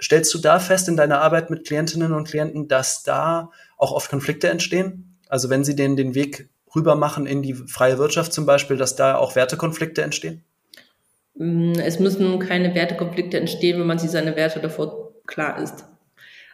Stellst 0.00 0.34
du 0.34 0.38
da 0.38 0.58
fest 0.58 0.88
in 0.88 0.96
deiner 0.96 1.22
Arbeit 1.22 1.48
mit 1.48 1.66
Klientinnen 1.66 2.12
und 2.12 2.28
Klienten, 2.28 2.68
dass 2.68 3.02
da 3.02 3.50
auch 3.78 3.92
oft 3.92 4.10
Konflikte 4.10 4.48
entstehen? 4.48 5.18
Also 5.28 5.48
wenn 5.48 5.64
sie 5.64 5.74
den, 5.74 5.96
den 5.96 6.14
Weg 6.14 6.50
rüber 6.74 6.96
machen 6.96 7.26
in 7.26 7.42
die 7.42 7.54
freie 7.54 7.98
Wirtschaft 7.98 8.34
zum 8.34 8.44
Beispiel, 8.44 8.76
dass 8.76 8.94
da 8.96 9.16
auch 9.16 9.36
Wertekonflikte 9.36 10.02
entstehen? 10.02 10.44
Mm, 11.34 11.72
es 11.78 11.98
müssen 11.98 12.38
keine 12.40 12.74
Wertekonflikte 12.74 13.38
entstehen, 13.38 13.80
wenn 13.80 13.86
man 13.86 13.98
sich 13.98 14.10
seine 14.10 14.36
Werte 14.36 14.60
davor 14.60 15.14
klar 15.26 15.58
ist. 15.62 15.86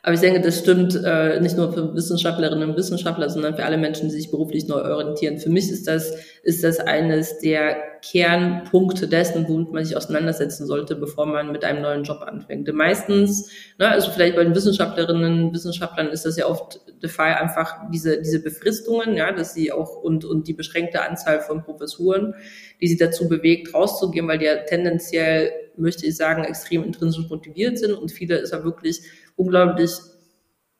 Aber 0.04 0.14
ich 0.14 0.20
denke, 0.20 0.40
das 0.40 0.58
stimmt 0.58 1.00
äh, 1.04 1.40
nicht 1.40 1.56
nur 1.56 1.72
für 1.72 1.94
Wissenschaftlerinnen 1.94 2.70
und 2.70 2.76
Wissenschaftler, 2.76 3.30
sondern 3.30 3.54
für 3.54 3.64
alle 3.64 3.78
Menschen, 3.78 4.08
die 4.08 4.14
sich 4.16 4.32
beruflich 4.32 4.66
neu 4.66 4.82
orientieren. 4.82 5.38
Für 5.38 5.48
mich 5.48 5.70
ist 5.70 5.86
das, 5.86 6.12
ist 6.42 6.64
das 6.64 6.80
eines 6.80 7.38
der 7.38 7.76
Kernpunkte 8.02 9.06
dessen, 9.06 9.46
womit 9.48 9.70
man 9.70 9.84
sich 9.84 9.96
auseinandersetzen 9.96 10.66
sollte, 10.66 10.96
bevor 10.96 11.26
man 11.26 11.52
mit 11.52 11.64
einem 11.64 11.82
neuen 11.82 12.02
Job 12.02 12.20
anfängt. 12.22 12.66
Denn 12.66 12.74
meistens, 12.74 13.48
ne, 13.78 13.88
also 13.88 14.10
vielleicht 14.10 14.34
bei 14.34 14.42
den 14.42 14.56
Wissenschaftlerinnen 14.56 15.44
und 15.44 15.54
Wissenschaftlern 15.54 16.08
ist 16.08 16.26
das 16.26 16.36
ja 16.36 16.46
oft 16.46 16.80
der 17.00 17.08
Fall, 17.08 17.34
einfach 17.34 17.88
diese, 17.92 18.20
diese 18.20 18.42
Befristungen, 18.42 19.14
ja, 19.14 19.30
dass 19.30 19.54
sie 19.54 19.70
auch 19.70 20.02
und, 20.02 20.24
und 20.24 20.48
die 20.48 20.52
beschränkte 20.52 21.02
Anzahl 21.02 21.40
von 21.40 21.62
Professuren, 21.62 22.34
die 22.80 22.88
sie 22.88 22.96
dazu 22.96 23.28
bewegt, 23.28 23.72
rauszugehen, 23.72 24.26
weil 24.26 24.38
die 24.38 24.46
ja 24.46 24.56
tendenziell, 24.56 25.52
möchte 25.76 26.06
ich 26.06 26.16
sagen, 26.16 26.44
extrem 26.44 26.82
intrinsisch 26.82 27.28
motiviert 27.30 27.78
sind 27.78 27.94
und 27.94 28.10
viele 28.10 28.36
ist 28.36 28.52
ja 28.52 28.64
wirklich 28.64 29.02
unglaublich 29.42 29.90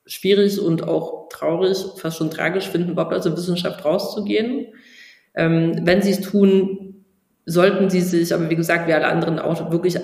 schwierig 0.07 0.61
und 0.61 0.87
auch 0.87 1.29
traurig, 1.29 1.79
fast 1.97 2.19
schon 2.19 2.31
tragisch 2.31 2.69
finden, 2.69 2.93
überhaupt 2.93 3.15
aus 3.15 3.25
der 3.25 3.37
Wissenschaft 3.37 3.85
rauszugehen. 3.85 4.67
Ähm, 5.35 5.81
wenn 5.83 6.03
sie 6.03 6.13
es 6.13 6.21
tun, 6.21 7.05
sollten 7.47 7.91
sie 7.91 8.01
sich, 8.01 8.35
aber 8.35 8.51
wie 8.51 8.57
gesagt, 8.57 8.89
wie 8.89 8.93
alle 8.93 9.07
anderen 9.07 9.39
auch 9.39 9.71
wirklich 9.71 9.99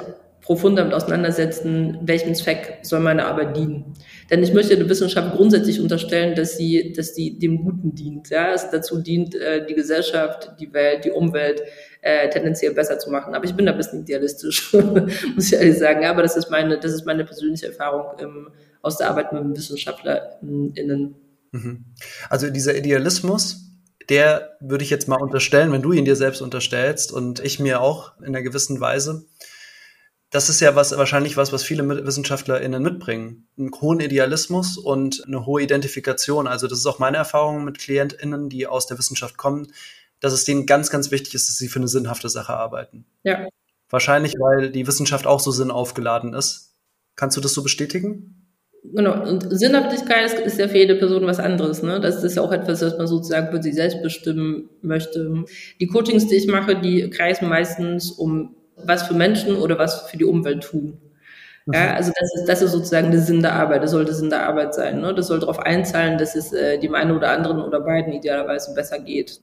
profund 0.48 0.78
damit 0.78 0.94
auseinandersetzen, 0.94 1.98
welchem 2.00 2.34
Zweck 2.34 2.78
soll 2.80 3.00
meine 3.00 3.26
Arbeit 3.26 3.54
dienen. 3.54 3.92
Denn 4.30 4.42
ich 4.42 4.54
möchte 4.54 4.78
der 4.78 4.88
Wissenschaft 4.88 5.36
grundsätzlich 5.36 5.78
unterstellen, 5.78 6.34
dass 6.34 6.56
sie, 6.56 6.94
dass 6.94 7.14
sie 7.14 7.38
dem 7.38 7.62
Guten 7.62 7.94
dient. 7.94 8.30
Ja, 8.30 8.54
es 8.54 8.70
dazu 8.70 8.98
dient, 8.98 9.34
äh, 9.34 9.66
die 9.66 9.74
Gesellschaft, 9.74 10.52
die 10.58 10.72
Welt, 10.72 11.04
die 11.04 11.10
Umwelt 11.10 11.60
äh, 12.00 12.30
tendenziell 12.30 12.72
besser 12.72 12.98
zu 12.98 13.10
machen. 13.10 13.34
Aber 13.34 13.44
ich 13.44 13.54
bin 13.54 13.66
da 13.66 13.72
ein 13.72 13.76
bisschen 13.76 14.00
idealistisch, 14.00 14.72
muss 15.34 15.52
ich 15.52 15.52
ehrlich 15.52 15.76
sagen. 15.76 16.06
Aber 16.06 16.22
das 16.22 16.34
ist 16.34 16.50
meine, 16.50 16.80
das 16.80 16.94
ist 16.94 17.04
meine 17.04 17.26
persönliche 17.26 17.66
Erfahrung 17.66 18.18
im, 18.18 18.48
aus 18.80 18.96
der 18.96 19.10
Arbeit 19.10 19.34
mit 19.34 19.54
WissenschaftlerInnen. 19.54 21.14
Mhm. 21.52 21.84
Also 22.30 22.48
dieser 22.48 22.74
Idealismus, 22.74 23.66
der 24.08 24.56
würde 24.60 24.82
ich 24.82 24.88
jetzt 24.88 25.08
mal 25.08 25.20
unterstellen, 25.20 25.72
wenn 25.72 25.82
du 25.82 25.92
ihn 25.92 26.06
dir 26.06 26.16
selbst 26.16 26.40
unterstellst 26.40 27.12
und 27.12 27.40
ich 27.40 27.60
mir 27.60 27.82
auch 27.82 28.18
in 28.20 28.28
einer 28.28 28.40
gewissen 28.40 28.80
Weise. 28.80 29.26
Das 30.30 30.50
ist 30.50 30.60
ja 30.60 30.76
was, 30.76 30.96
wahrscheinlich 30.96 31.38
was, 31.38 31.52
was 31.52 31.62
viele 31.62 31.88
WissenschaftlerInnen 32.06 32.82
mitbringen. 32.82 33.48
Einen 33.58 33.70
hohen 33.80 34.00
Idealismus 34.00 34.76
und 34.76 35.24
eine 35.26 35.46
hohe 35.46 35.62
Identifikation. 35.62 36.46
Also 36.46 36.66
das 36.66 36.80
ist 36.80 36.86
auch 36.86 36.98
meine 36.98 37.16
Erfahrung 37.16 37.64
mit 37.64 37.78
KlientInnen, 37.78 38.50
die 38.50 38.66
aus 38.66 38.86
der 38.86 38.98
Wissenschaft 38.98 39.38
kommen, 39.38 39.68
dass 40.20 40.34
es 40.34 40.44
denen 40.44 40.66
ganz, 40.66 40.90
ganz 40.90 41.10
wichtig 41.10 41.34
ist, 41.34 41.48
dass 41.48 41.56
sie 41.56 41.68
für 41.68 41.78
eine 41.78 41.88
sinnhafte 41.88 42.28
Sache 42.28 42.52
arbeiten. 42.52 43.06
Ja. 43.22 43.48
Wahrscheinlich, 43.88 44.34
weil 44.34 44.70
die 44.70 44.86
Wissenschaft 44.86 45.26
auch 45.26 45.40
so 45.40 45.50
sinnaufgeladen 45.50 46.34
ist. 46.34 46.74
Kannst 47.16 47.36
du 47.38 47.40
das 47.40 47.54
so 47.54 47.62
bestätigen? 47.62 48.48
Genau, 48.84 49.22
und 49.26 49.46
Sinnhaftigkeit 49.50 50.32
ist 50.40 50.58
ja 50.58 50.68
für 50.68 50.76
jede 50.76 50.96
Person 50.96 51.26
was 51.26 51.40
anderes. 51.40 51.82
Ne? 51.82 52.00
Das 52.00 52.22
ist 52.22 52.36
ja 52.36 52.42
auch 52.42 52.52
etwas, 52.52 52.80
was 52.82 52.96
man 52.96 53.06
sozusagen 53.06 53.50
für 53.50 53.62
sich 53.62 53.74
selbst 53.74 54.02
bestimmen 54.02 54.68
möchte. 54.82 55.44
Die 55.80 55.86
Coachings, 55.86 56.26
die 56.28 56.36
ich 56.36 56.46
mache, 56.46 56.80
die 56.80 57.10
kreisen 57.10 57.48
meistens 57.48 58.10
um 58.10 58.54
was 58.84 59.04
für 59.04 59.14
Menschen 59.14 59.56
oder 59.56 59.78
was 59.78 60.02
für 60.02 60.16
die 60.16 60.24
Umwelt 60.24 60.62
tun. 60.64 61.00
Ja, 61.72 61.94
also 61.94 62.12
das 62.18 62.34
ist, 62.34 62.48
das 62.48 62.62
ist 62.62 62.72
sozusagen 62.72 63.10
der 63.10 63.20
Sinn 63.20 63.42
der 63.42 63.52
Arbeit. 63.52 63.82
Das 63.82 63.90
sollte 63.90 64.14
Sinn 64.14 64.30
der 64.30 64.46
Arbeit 64.46 64.74
sein. 64.74 65.00
Ne? 65.00 65.14
Das 65.14 65.26
soll 65.26 65.40
darauf 65.40 65.58
einzahlen, 65.58 66.16
dass 66.16 66.34
es 66.34 66.52
äh, 66.52 66.78
dem 66.78 66.94
einen 66.94 67.10
oder 67.12 67.30
anderen 67.30 67.60
oder 67.60 67.80
beiden 67.80 68.12
idealerweise 68.12 68.74
besser 68.74 68.98
geht. 68.98 69.40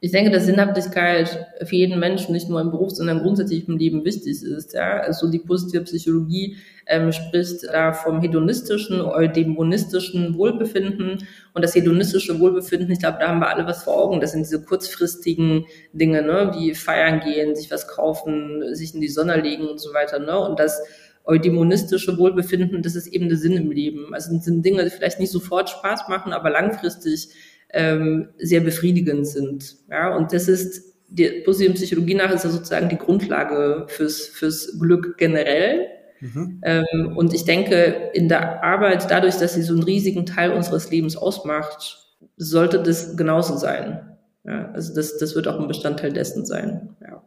Ich 0.00 0.12
denke, 0.12 0.30
dass 0.30 0.46
Sinnhaftigkeit 0.46 1.48
für 1.64 1.74
jeden 1.74 1.98
Menschen 1.98 2.32
nicht 2.32 2.48
nur 2.48 2.60
im 2.60 2.70
Beruf, 2.70 2.92
sondern 2.92 3.18
grundsätzlich 3.18 3.66
im 3.66 3.78
Leben 3.78 4.04
wichtig 4.04 4.44
ist. 4.44 4.72
Ja? 4.72 5.00
Also 5.00 5.28
die 5.28 5.40
positive 5.40 5.82
Psychologie 5.82 6.56
ähm, 6.86 7.10
spricht 7.10 7.64
da 7.64 7.92
vom 7.92 8.20
hedonistischen, 8.20 9.00
eudemonistischen 9.00 10.38
Wohlbefinden. 10.38 11.26
Und 11.52 11.62
das 11.62 11.74
hedonistische 11.74 12.38
Wohlbefinden, 12.38 12.92
ich 12.92 13.00
glaube, 13.00 13.18
da 13.18 13.26
haben 13.26 13.40
wir 13.40 13.48
alle 13.48 13.66
was 13.66 13.82
vor 13.82 13.96
Augen. 14.00 14.20
Das 14.20 14.30
sind 14.32 14.46
diese 14.46 14.62
kurzfristigen 14.62 15.66
Dinge, 15.92 16.22
ne? 16.22 16.52
wie 16.54 16.74
feiern 16.74 17.18
gehen, 17.18 17.56
sich 17.56 17.68
was 17.72 17.88
kaufen, 17.88 18.76
sich 18.76 18.94
in 18.94 19.00
die 19.00 19.08
Sonne 19.08 19.40
legen 19.40 19.66
und 19.66 19.80
so 19.80 19.92
weiter. 19.94 20.20
Ne? 20.20 20.38
Und 20.38 20.60
das 20.60 20.80
eudemonistische 21.24 22.16
Wohlbefinden, 22.16 22.82
das 22.82 22.94
ist 22.94 23.08
eben 23.08 23.28
der 23.28 23.36
Sinn 23.36 23.52
im 23.52 23.70
Leben. 23.70 24.14
Also 24.14 24.32
das 24.32 24.44
sind 24.44 24.64
Dinge, 24.64 24.84
die 24.84 24.90
vielleicht 24.90 25.20
nicht 25.20 25.32
sofort 25.32 25.68
Spaß 25.68 26.08
machen, 26.08 26.32
aber 26.32 26.50
langfristig 26.50 27.28
ähm, 27.70 28.28
sehr 28.38 28.60
befriedigend 28.60 29.26
sind. 29.26 29.76
Ja, 29.90 30.14
und 30.16 30.32
das 30.32 30.48
ist 30.48 30.88
die 31.08 31.42
positiven 31.44 31.74
Psychologie 31.74 32.14
nach 32.14 32.30
ist 32.30 32.44
ja 32.44 32.50
sozusagen 32.50 32.88
die 32.88 32.98
Grundlage 32.98 33.86
fürs, 33.88 34.26
fürs 34.26 34.78
Glück 34.78 35.16
generell. 35.16 35.86
Mhm. 36.20 36.60
Ähm, 36.62 37.16
und 37.16 37.32
ich 37.32 37.44
denke, 37.44 38.10
in 38.12 38.28
der 38.28 38.62
Arbeit, 38.62 39.10
dadurch, 39.10 39.36
dass 39.36 39.54
sie 39.54 39.62
so 39.62 39.72
einen 39.72 39.82
riesigen 39.82 40.26
Teil 40.26 40.52
unseres 40.52 40.90
Lebens 40.90 41.16
ausmacht, 41.16 41.98
sollte 42.36 42.82
das 42.82 43.16
genauso 43.16 43.56
sein. 43.56 44.16
Ja, 44.44 44.70
also 44.72 44.94
das, 44.94 45.18
das 45.18 45.34
wird 45.34 45.48
auch 45.48 45.58
ein 45.58 45.68
Bestandteil 45.68 46.12
dessen 46.12 46.44
sein. 46.44 46.96
Ja. 47.00 47.22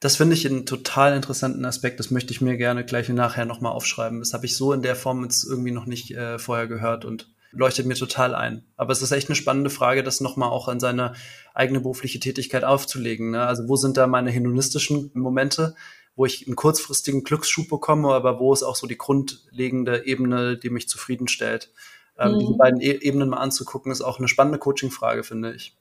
Das 0.00 0.16
finde 0.16 0.34
ich 0.34 0.46
einen 0.46 0.66
total 0.66 1.16
interessanten 1.16 1.64
Aspekt. 1.64 1.98
Das 1.98 2.10
möchte 2.10 2.32
ich 2.32 2.40
mir 2.40 2.56
gerne 2.56 2.84
gleich 2.84 3.08
nachher 3.08 3.46
nochmal 3.46 3.72
aufschreiben. 3.72 4.18
Das 4.18 4.34
habe 4.34 4.44
ich 4.44 4.56
so 4.56 4.72
in 4.72 4.82
der 4.82 4.96
Form 4.96 5.22
jetzt 5.22 5.44
irgendwie 5.48 5.70
noch 5.70 5.86
nicht 5.86 6.10
äh, 6.10 6.38
vorher 6.38 6.66
gehört 6.66 7.04
und 7.04 7.33
leuchtet 7.54 7.86
mir 7.86 7.94
total 7.94 8.34
ein. 8.34 8.64
Aber 8.76 8.92
es 8.92 9.02
ist 9.02 9.12
echt 9.12 9.28
eine 9.28 9.36
spannende 9.36 9.70
Frage, 9.70 10.02
das 10.02 10.20
nochmal 10.20 10.50
auch 10.50 10.68
an 10.68 10.80
seine 10.80 11.14
eigene 11.54 11.80
berufliche 11.80 12.20
Tätigkeit 12.20 12.64
aufzulegen. 12.64 13.30
Ne? 13.32 13.46
Also 13.46 13.68
wo 13.68 13.76
sind 13.76 13.96
da 13.96 14.06
meine 14.06 14.30
hedonistischen 14.30 15.10
Momente, 15.14 15.74
wo 16.16 16.26
ich 16.26 16.46
einen 16.46 16.56
kurzfristigen 16.56 17.24
Glücksschub 17.24 17.68
bekomme, 17.68 18.12
aber 18.12 18.38
wo 18.38 18.52
ist 18.52 18.62
auch 18.62 18.76
so 18.76 18.86
die 18.86 18.98
grundlegende 18.98 20.06
Ebene, 20.06 20.56
die 20.56 20.70
mich 20.70 20.88
zufriedenstellt. 20.88 21.70
Ähm, 22.18 22.32
mhm. 22.32 22.38
Diese 22.40 22.54
beiden 22.54 22.80
e 22.80 22.90
Ebenen 22.90 23.30
mal 23.30 23.38
anzugucken, 23.38 23.90
ist 23.90 24.02
auch 24.02 24.18
eine 24.18 24.28
spannende 24.28 24.58
Coaching-Frage, 24.58 25.24
finde 25.24 25.54
ich. 25.54 25.76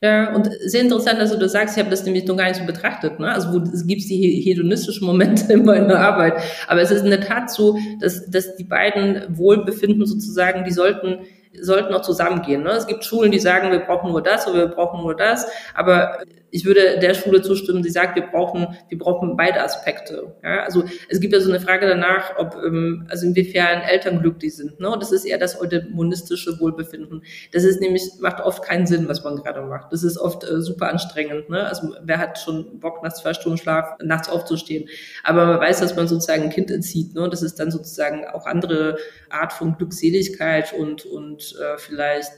Ja, 0.00 0.34
und 0.34 0.50
sehr 0.66 0.82
interessant, 0.82 1.20
dass 1.20 1.36
du 1.36 1.48
sagst, 1.48 1.76
ich 1.76 1.82
habe 1.82 1.90
das 1.90 2.04
nämlich 2.04 2.26
noch 2.26 2.36
gar 2.36 2.48
nicht 2.48 2.60
so 2.60 2.66
betrachtet. 2.66 3.18
Ne? 3.20 3.32
Also 3.32 3.52
wo 3.52 3.58
es 3.58 3.86
gibt 3.86 4.02
die 4.02 4.42
hedonistischen 4.44 5.06
Momente 5.06 5.52
in 5.52 5.64
meiner 5.64 5.98
Arbeit. 5.98 6.34
Aber 6.66 6.82
es 6.82 6.90
ist 6.90 7.04
in 7.04 7.10
der 7.10 7.22
Tat 7.22 7.50
so, 7.50 7.78
dass, 8.00 8.28
dass 8.30 8.56
die 8.56 8.64
beiden 8.64 9.36
Wohlbefinden 9.36 10.04
sozusagen, 10.04 10.64
die 10.64 10.72
sollten 10.72 11.20
sollten 11.60 11.94
auch 11.94 12.02
zusammengehen. 12.02 12.62
Ne? 12.62 12.70
Es 12.70 12.86
gibt 12.86 13.04
Schulen, 13.04 13.30
die 13.30 13.38
sagen, 13.38 13.70
wir 13.70 13.80
brauchen 13.80 14.10
nur 14.10 14.22
das 14.22 14.46
oder 14.46 14.58
wir 14.58 14.74
brauchen 14.74 15.02
nur 15.02 15.16
das. 15.16 15.46
Aber 15.74 16.18
ich 16.54 16.64
würde 16.64 17.00
der 17.00 17.14
Schule 17.14 17.42
zustimmen, 17.42 17.82
die 17.82 17.90
sagt, 17.90 18.14
wir 18.14 18.28
brauchen, 18.28 18.78
wir 18.88 18.96
brauchen 18.96 19.36
beide 19.36 19.60
Aspekte. 19.60 20.36
Ja? 20.44 20.62
Also 20.62 20.84
es 21.08 21.18
gibt 21.18 21.32
ja 21.32 21.40
so 21.40 21.50
eine 21.50 21.58
Frage 21.58 21.88
danach, 21.88 22.38
ob, 22.38 22.54
ähm, 22.64 23.08
also 23.10 23.26
inwiefern 23.26 23.82
Eltern 23.82 24.20
glücklich 24.20 24.54
sind. 24.54 24.78
Ne? 24.78 24.88
Und 24.88 25.02
das 25.02 25.10
ist 25.10 25.24
eher 25.24 25.38
das 25.38 25.60
eudemonistische 25.60 26.60
Wohlbefinden. 26.60 27.24
Das 27.50 27.64
ist 27.64 27.80
nämlich, 27.80 28.04
macht 28.20 28.40
oft 28.40 28.62
keinen 28.62 28.86
Sinn, 28.86 29.08
was 29.08 29.24
man 29.24 29.34
gerade 29.34 29.62
macht. 29.62 29.92
Das 29.92 30.04
ist 30.04 30.16
oft 30.16 30.44
äh, 30.44 30.60
super 30.60 30.90
anstrengend. 30.90 31.50
Ne? 31.50 31.66
Also 31.66 31.92
wer 32.04 32.18
hat 32.18 32.38
schon 32.38 32.78
Bock, 32.78 33.02
nach 33.02 33.14
zwei 33.14 33.34
Stunden 33.34 33.58
Schlaf 33.58 33.96
nachts 34.00 34.28
aufzustehen? 34.28 34.88
Aber 35.24 35.46
man 35.46 35.58
weiß, 35.58 35.80
dass 35.80 35.96
man 35.96 36.06
sozusagen 36.06 36.44
ein 36.44 36.50
Kind 36.50 36.70
entzieht. 36.70 37.16
Ne? 37.16 37.28
Das 37.28 37.42
ist 37.42 37.58
dann 37.58 37.72
sozusagen 37.72 38.26
auch 38.28 38.46
andere 38.46 38.96
Art 39.28 39.52
von 39.52 39.76
Glückseligkeit 39.76 40.72
und, 40.72 41.04
und 41.04 41.43
äh, 41.52 41.78
vielleicht 41.78 42.32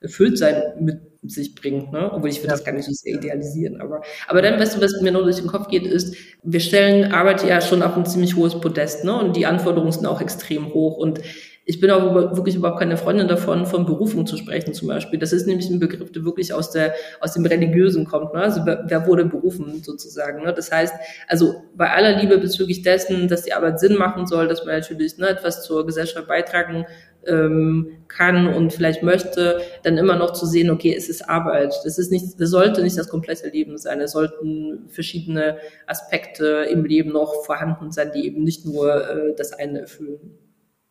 erfüllt 0.00 0.38
sein 0.38 0.62
mit 0.80 1.00
sich 1.22 1.54
bringt, 1.54 1.92
ne? 1.92 2.12
Obwohl 2.12 2.28
ich 2.28 2.38
würde 2.38 2.48
ja. 2.48 2.52
das 2.52 2.64
gar 2.64 2.72
nicht 2.72 2.84
so 2.84 2.92
sehr 2.92 3.14
idealisieren. 3.14 3.80
Aber, 3.80 4.02
aber 4.28 4.42
dann, 4.42 4.60
weißt 4.60 4.76
du, 4.76 4.80
was 4.80 5.00
mir 5.00 5.12
nur 5.12 5.22
durch 5.24 5.36
den 5.36 5.46
Kopf 5.46 5.68
geht, 5.68 5.86
ist, 5.86 6.14
wir 6.42 6.60
stellen 6.60 7.12
Arbeit 7.12 7.42
ja 7.46 7.60
schon 7.60 7.82
auf 7.82 7.96
ein 7.96 8.04
ziemlich 8.04 8.36
hohes 8.36 8.60
Podest, 8.60 9.04
ne? 9.04 9.18
Und 9.18 9.34
die 9.36 9.46
Anforderungen 9.46 9.92
sind 9.92 10.06
auch 10.06 10.20
extrem 10.20 10.74
hoch. 10.74 10.96
Und 10.96 11.20
ich 11.66 11.80
bin 11.80 11.90
auch 11.90 12.36
wirklich 12.36 12.56
überhaupt 12.56 12.78
keine 12.78 12.98
Freundin 12.98 13.26
davon, 13.26 13.64
von 13.64 13.86
Berufung 13.86 14.26
zu 14.26 14.36
sprechen 14.36 14.74
zum 14.74 14.88
Beispiel. 14.88 15.18
Das 15.18 15.32
ist 15.32 15.46
nämlich 15.46 15.70
ein 15.70 15.80
Begriff, 15.80 16.12
der 16.12 16.24
wirklich 16.24 16.52
aus, 16.52 16.70
der, 16.70 16.94
aus 17.20 17.32
dem 17.32 17.46
Religiösen 17.46 18.04
kommt. 18.04 18.34
Ne? 18.34 18.40
Also 18.40 18.66
wer 18.66 19.06
wurde 19.06 19.24
berufen 19.24 19.82
sozusagen. 19.82 20.44
Ne? 20.44 20.52
Das 20.52 20.70
heißt, 20.70 20.94
also 21.26 21.54
bei 21.74 21.90
aller 21.90 22.20
Liebe 22.20 22.36
bezüglich 22.36 22.82
dessen, 22.82 23.28
dass 23.28 23.44
die 23.44 23.54
Arbeit 23.54 23.80
Sinn 23.80 23.96
machen 23.96 24.26
soll, 24.26 24.46
dass 24.46 24.66
man 24.66 24.74
natürlich 24.74 25.16
ne, 25.16 25.28
etwas 25.28 25.62
zur 25.62 25.86
Gesellschaft 25.86 26.28
beitragen 26.28 26.84
ähm, 27.26 28.04
kann 28.08 28.46
und 28.46 28.74
vielleicht 28.74 29.02
möchte, 29.02 29.62
dann 29.84 29.96
immer 29.96 30.16
noch 30.16 30.34
zu 30.34 30.44
sehen, 30.44 30.68
okay, 30.68 30.94
es 30.94 31.08
ist 31.08 31.26
Arbeit. 31.30 31.74
Das 31.84 31.96
ist 31.98 32.12
nicht, 32.12 32.38
das 32.38 32.50
sollte 32.50 32.82
nicht 32.82 32.98
das 32.98 33.08
komplette 33.08 33.48
Leben 33.48 33.78
sein. 33.78 34.02
Es 34.02 34.12
sollten 34.12 34.84
verschiedene 34.88 35.56
Aspekte 35.86 36.66
im 36.70 36.84
Leben 36.84 37.12
noch 37.12 37.44
vorhanden 37.46 37.90
sein, 37.90 38.12
die 38.14 38.26
eben 38.26 38.44
nicht 38.44 38.66
nur 38.66 39.08
äh, 39.08 39.34
das 39.34 39.54
eine 39.54 39.80
erfüllen. 39.80 40.38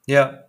Ja, 0.05 0.45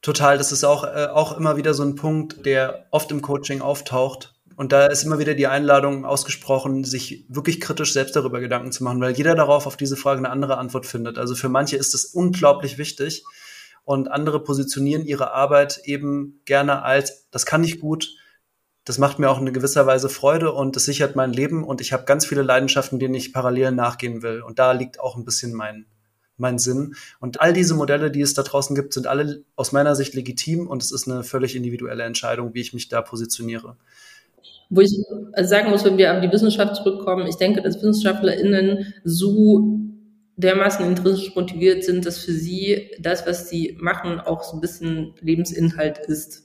total. 0.00 0.38
Das 0.38 0.52
ist 0.52 0.64
auch, 0.64 0.84
äh, 0.84 1.08
auch 1.12 1.36
immer 1.36 1.56
wieder 1.56 1.74
so 1.74 1.82
ein 1.82 1.94
Punkt, 1.94 2.46
der 2.46 2.86
oft 2.90 3.10
im 3.10 3.22
Coaching 3.22 3.60
auftaucht. 3.60 4.34
Und 4.56 4.72
da 4.72 4.86
ist 4.86 5.02
immer 5.02 5.18
wieder 5.18 5.34
die 5.34 5.46
Einladung 5.46 6.04
ausgesprochen, 6.04 6.84
sich 6.84 7.24
wirklich 7.28 7.60
kritisch 7.60 7.92
selbst 7.92 8.14
darüber 8.16 8.40
Gedanken 8.40 8.72
zu 8.72 8.84
machen, 8.84 9.00
weil 9.00 9.12
jeder 9.12 9.34
darauf 9.34 9.66
auf 9.66 9.76
diese 9.76 9.96
Frage 9.96 10.18
eine 10.18 10.30
andere 10.30 10.58
Antwort 10.58 10.86
findet. 10.86 11.18
Also 11.18 11.34
für 11.34 11.48
manche 11.48 11.76
ist 11.76 11.94
es 11.94 12.04
unglaublich 12.04 12.76
wichtig 12.78 13.24
und 13.84 14.10
andere 14.10 14.42
positionieren 14.42 15.04
ihre 15.04 15.32
Arbeit 15.32 15.80
eben 15.84 16.40
gerne 16.44 16.82
als, 16.82 17.28
das 17.30 17.46
kann 17.46 17.64
ich 17.64 17.80
gut, 17.80 18.10
das 18.84 18.98
macht 18.98 19.18
mir 19.18 19.30
auch 19.30 19.40
in 19.40 19.52
gewisser 19.52 19.86
Weise 19.86 20.08
Freude 20.08 20.52
und 20.52 20.76
das 20.76 20.84
sichert 20.84 21.14
mein 21.14 21.32
Leben 21.32 21.64
und 21.64 21.80
ich 21.80 21.92
habe 21.92 22.04
ganz 22.04 22.26
viele 22.26 22.42
Leidenschaften, 22.42 22.98
denen 22.98 23.14
ich 23.14 23.32
parallel 23.32 23.72
nachgehen 23.72 24.22
will. 24.22 24.42
Und 24.42 24.58
da 24.58 24.72
liegt 24.72 24.98
auch 24.98 25.16
ein 25.16 25.24
bisschen 25.24 25.54
mein, 25.54 25.86
mein 26.42 26.58
Sinn. 26.58 26.94
Und 27.20 27.40
all 27.40 27.54
diese 27.54 27.74
Modelle, 27.74 28.10
die 28.10 28.20
es 28.20 28.34
da 28.34 28.42
draußen 28.42 28.76
gibt, 28.76 28.92
sind 28.92 29.06
alle 29.06 29.42
aus 29.56 29.72
meiner 29.72 29.94
Sicht 29.94 30.12
legitim 30.12 30.66
und 30.66 30.82
es 30.82 30.92
ist 30.92 31.08
eine 31.08 31.24
völlig 31.24 31.56
individuelle 31.56 32.02
Entscheidung, 32.02 32.52
wie 32.52 32.60
ich 32.60 32.74
mich 32.74 32.88
da 32.88 33.00
positioniere. 33.00 33.76
Wo 34.68 34.80
ich 34.80 34.94
sagen 35.42 35.70
muss, 35.70 35.84
wenn 35.84 35.96
wir 35.96 36.14
auf 36.14 36.20
die 36.20 36.32
Wissenschaft 36.32 36.76
zurückkommen, 36.76 37.26
ich 37.26 37.36
denke, 37.36 37.62
dass 37.62 37.76
WissenschaftlerInnen 37.76 38.92
so 39.04 39.78
dermaßen 40.36 40.84
intrinsisch 40.84 41.34
motiviert 41.34 41.84
sind, 41.84 42.06
dass 42.06 42.18
für 42.18 42.32
sie 42.32 42.90
das, 42.98 43.26
was 43.26 43.48
sie 43.48 43.76
machen, 43.80 44.20
auch 44.20 44.42
so 44.42 44.56
ein 44.56 44.60
bisschen 44.60 45.14
Lebensinhalt 45.20 45.98
ist. 45.98 46.44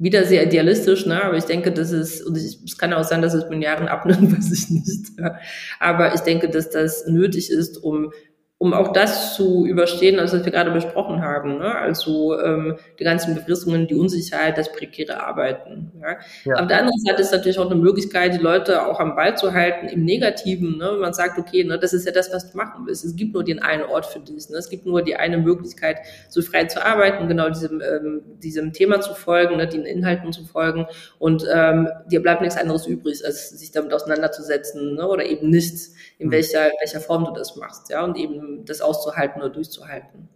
Wieder 0.00 0.24
sehr 0.24 0.46
idealistisch, 0.46 1.06
ne? 1.06 1.20
aber 1.24 1.36
ich 1.36 1.44
denke, 1.44 1.72
das 1.72 1.90
ist, 1.90 2.24
und 2.24 2.36
ich, 2.36 2.60
es 2.64 2.78
kann 2.78 2.92
auch 2.92 3.02
sein, 3.02 3.20
dass 3.20 3.34
es 3.34 3.50
mit 3.50 3.60
Jahren 3.60 3.88
abnimmt, 3.88 4.32
weiß 4.36 4.52
ich 4.52 4.70
nicht. 4.70 5.18
Ja. 5.18 5.36
Aber 5.80 6.14
ich 6.14 6.20
denke, 6.20 6.48
dass 6.48 6.70
das 6.70 7.06
nötig 7.08 7.50
ist, 7.50 7.78
um 7.78 8.12
um 8.60 8.74
auch 8.74 8.92
das 8.92 9.36
zu 9.36 9.64
überstehen, 9.66 10.18
also 10.18 10.36
was 10.36 10.44
wir 10.44 10.50
gerade 10.50 10.72
besprochen 10.72 11.22
haben. 11.22 11.58
Ne? 11.58 11.76
Also 11.76 12.36
ähm, 12.40 12.76
die 12.98 13.04
ganzen 13.04 13.36
Befristungen, 13.36 13.86
die 13.86 13.94
Unsicherheit, 13.94 14.58
das 14.58 14.72
prekäre 14.72 15.22
Arbeiten. 15.22 15.92
Ja? 16.02 16.16
Ja. 16.44 16.54
Auf 16.60 16.66
der 16.66 16.80
anderen 16.80 16.98
Seite 17.06 17.22
ist 17.22 17.30
natürlich 17.30 17.60
auch 17.60 17.70
eine 17.70 17.80
Möglichkeit, 17.80 18.34
die 18.34 18.42
Leute 18.42 18.84
auch 18.84 18.98
am 18.98 19.14
Ball 19.14 19.36
zu 19.36 19.52
halten 19.52 19.86
im 19.86 20.04
Negativen. 20.04 20.76
Ne? 20.76 20.98
Man 21.00 21.14
sagt, 21.14 21.38
okay, 21.38 21.62
ne, 21.62 21.78
das 21.78 21.92
ist 21.92 22.04
ja 22.04 22.10
das, 22.10 22.32
was 22.32 22.50
du 22.50 22.56
machen 22.56 22.84
willst. 22.84 23.04
Es 23.04 23.14
gibt 23.14 23.32
nur 23.32 23.44
den 23.44 23.60
einen 23.60 23.84
Ort 23.84 24.06
für 24.06 24.18
dich. 24.18 24.50
Ne? 24.50 24.56
Es 24.56 24.68
gibt 24.68 24.86
nur 24.86 25.02
die 25.02 25.14
eine 25.14 25.38
Möglichkeit, 25.38 25.98
so 26.28 26.42
frei 26.42 26.64
zu 26.64 26.84
arbeiten, 26.84 27.28
genau 27.28 27.50
diesem, 27.50 27.80
ähm, 27.80 28.22
diesem 28.42 28.72
Thema 28.72 29.00
zu 29.00 29.14
folgen, 29.14 29.58
ne? 29.58 29.68
den 29.68 29.84
Inhalten 29.84 30.32
zu 30.32 30.44
folgen. 30.44 30.86
Und 31.20 31.46
ähm, 31.54 31.88
dir 32.10 32.20
bleibt 32.20 32.40
nichts 32.40 32.56
anderes 32.56 32.88
übrig, 32.88 33.24
als 33.24 33.50
sich 33.50 33.70
damit 33.70 33.94
auseinanderzusetzen 33.94 34.96
ne? 34.96 35.06
oder 35.06 35.24
eben 35.24 35.48
nicht, 35.48 35.90
in 36.18 36.26
mhm. 36.26 36.32
welcher, 36.32 36.72
welcher 36.80 36.98
Form 36.98 37.24
du 37.24 37.30
das 37.30 37.54
machst. 37.54 37.88
Ja? 37.90 38.02
Und 38.02 38.16
eben 38.16 38.47
das 38.64 38.80
auszuhalten 38.80 39.40
oder 39.40 39.50
durchzuhalten. 39.50 40.28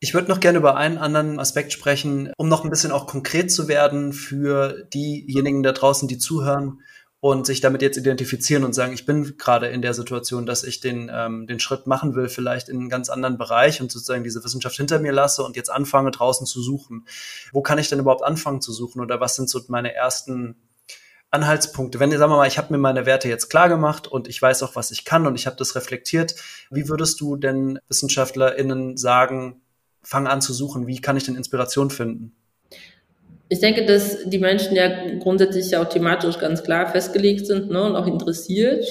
Ich 0.00 0.14
würde 0.14 0.28
noch 0.28 0.40
gerne 0.40 0.58
über 0.58 0.76
einen 0.76 0.98
anderen 0.98 1.38
Aspekt 1.38 1.72
sprechen, 1.72 2.32
um 2.36 2.48
noch 2.48 2.64
ein 2.64 2.70
bisschen 2.70 2.90
auch 2.90 3.06
konkret 3.06 3.52
zu 3.52 3.68
werden 3.68 4.12
für 4.12 4.84
diejenigen 4.92 5.62
da 5.62 5.70
draußen, 5.72 6.08
die 6.08 6.18
zuhören 6.18 6.80
und 7.20 7.46
sich 7.46 7.60
damit 7.60 7.82
jetzt 7.82 7.96
identifizieren 7.96 8.64
und 8.64 8.72
sagen, 8.72 8.92
ich 8.92 9.06
bin 9.06 9.36
gerade 9.38 9.68
in 9.68 9.80
der 9.80 9.94
Situation, 9.94 10.44
dass 10.44 10.64
ich 10.64 10.80
den, 10.80 11.08
ähm, 11.14 11.46
den 11.46 11.60
Schritt 11.60 11.86
machen 11.86 12.16
will, 12.16 12.28
vielleicht 12.28 12.68
in 12.68 12.80
einen 12.80 12.88
ganz 12.88 13.10
anderen 13.10 13.38
Bereich 13.38 13.80
und 13.80 13.92
sozusagen 13.92 14.24
diese 14.24 14.42
Wissenschaft 14.42 14.74
hinter 14.76 14.98
mir 14.98 15.12
lasse 15.12 15.44
und 15.44 15.54
jetzt 15.54 15.70
anfange 15.70 16.10
draußen 16.10 16.48
zu 16.48 16.60
suchen. 16.60 17.06
Wo 17.52 17.62
kann 17.62 17.78
ich 17.78 17.88
denn 17.88 18.00
überhaupt 18.00 18.24
anfangen 18.24 18.60
zu 18.60 18.72
suchen 18.72 19.00
oder 19.00 19.20
was 19.20 19.36
sind 19.36 19.48
so 19.48 19.60
meine 19.68 19.94
ersten 19.94 20.56
Anhaltspunkte? 21.32 21.98
Wenn 21.98 22.12
ihr, 22.12 22.18
sagen 22.18 22.30
wir 22.30 22.36
mal, 22.36 22.46
ich 22.46 22.58
habe 22.58 22.72
mir 22.72 22.78
meine 22.78 23.06
Werte 23.06 23.28
jetzt 23.28 23.48
klar 23.48 23.68
gemacht 23.68 24.06
und 24.06 24.28
ich 24.28 24.40
weiß 24.40 24.62
auch, 24.62 24.76
was 24.76 24.90
ich 24.90 25.04
kann 25.04 25.26
und 25.26 25.34
ich 25.34 25.46
habe 25.46 25.56
das 25.56 25.74
reflektiert, 25.74 26.34
wie 26.70 26.88
würdest 26.88 27.20
du 27.20 27.36
denn 27.36 27.80
WissenschaftlerInnen 27.88 28.96
sagen, 28.96 29.62
fang 30.02 30.26
an 30.26 30.42
zu 30.42 30.52
suchen, 30.52 30.86
wie 30.86 31.00
kann 31.00 31.16
ich 31.16 31.24
denn 31.24 31.36
Inspiration 31.36 31.90
finden? 31.90 32.34
Ich 33.48 33.60
denke, 33.60 33.84
dass 33.84 34.24
die 34.24 34.38
Menschen 34.38 34.76
ja 34.76 34.88
grundsätzlich 35.18 35.70
ja 35.70 35.82
auch 35.82 35.88
thematisch 35.88 36.38
ganz 36.38 36.62
klar 36.62 36.90
festgelegt 36.90 37.46
sind 37.46 37.70
ne, 37.70 37.82
und 37.82 37.96
auch 37.96 38.06
interessiert. 38.06 38.84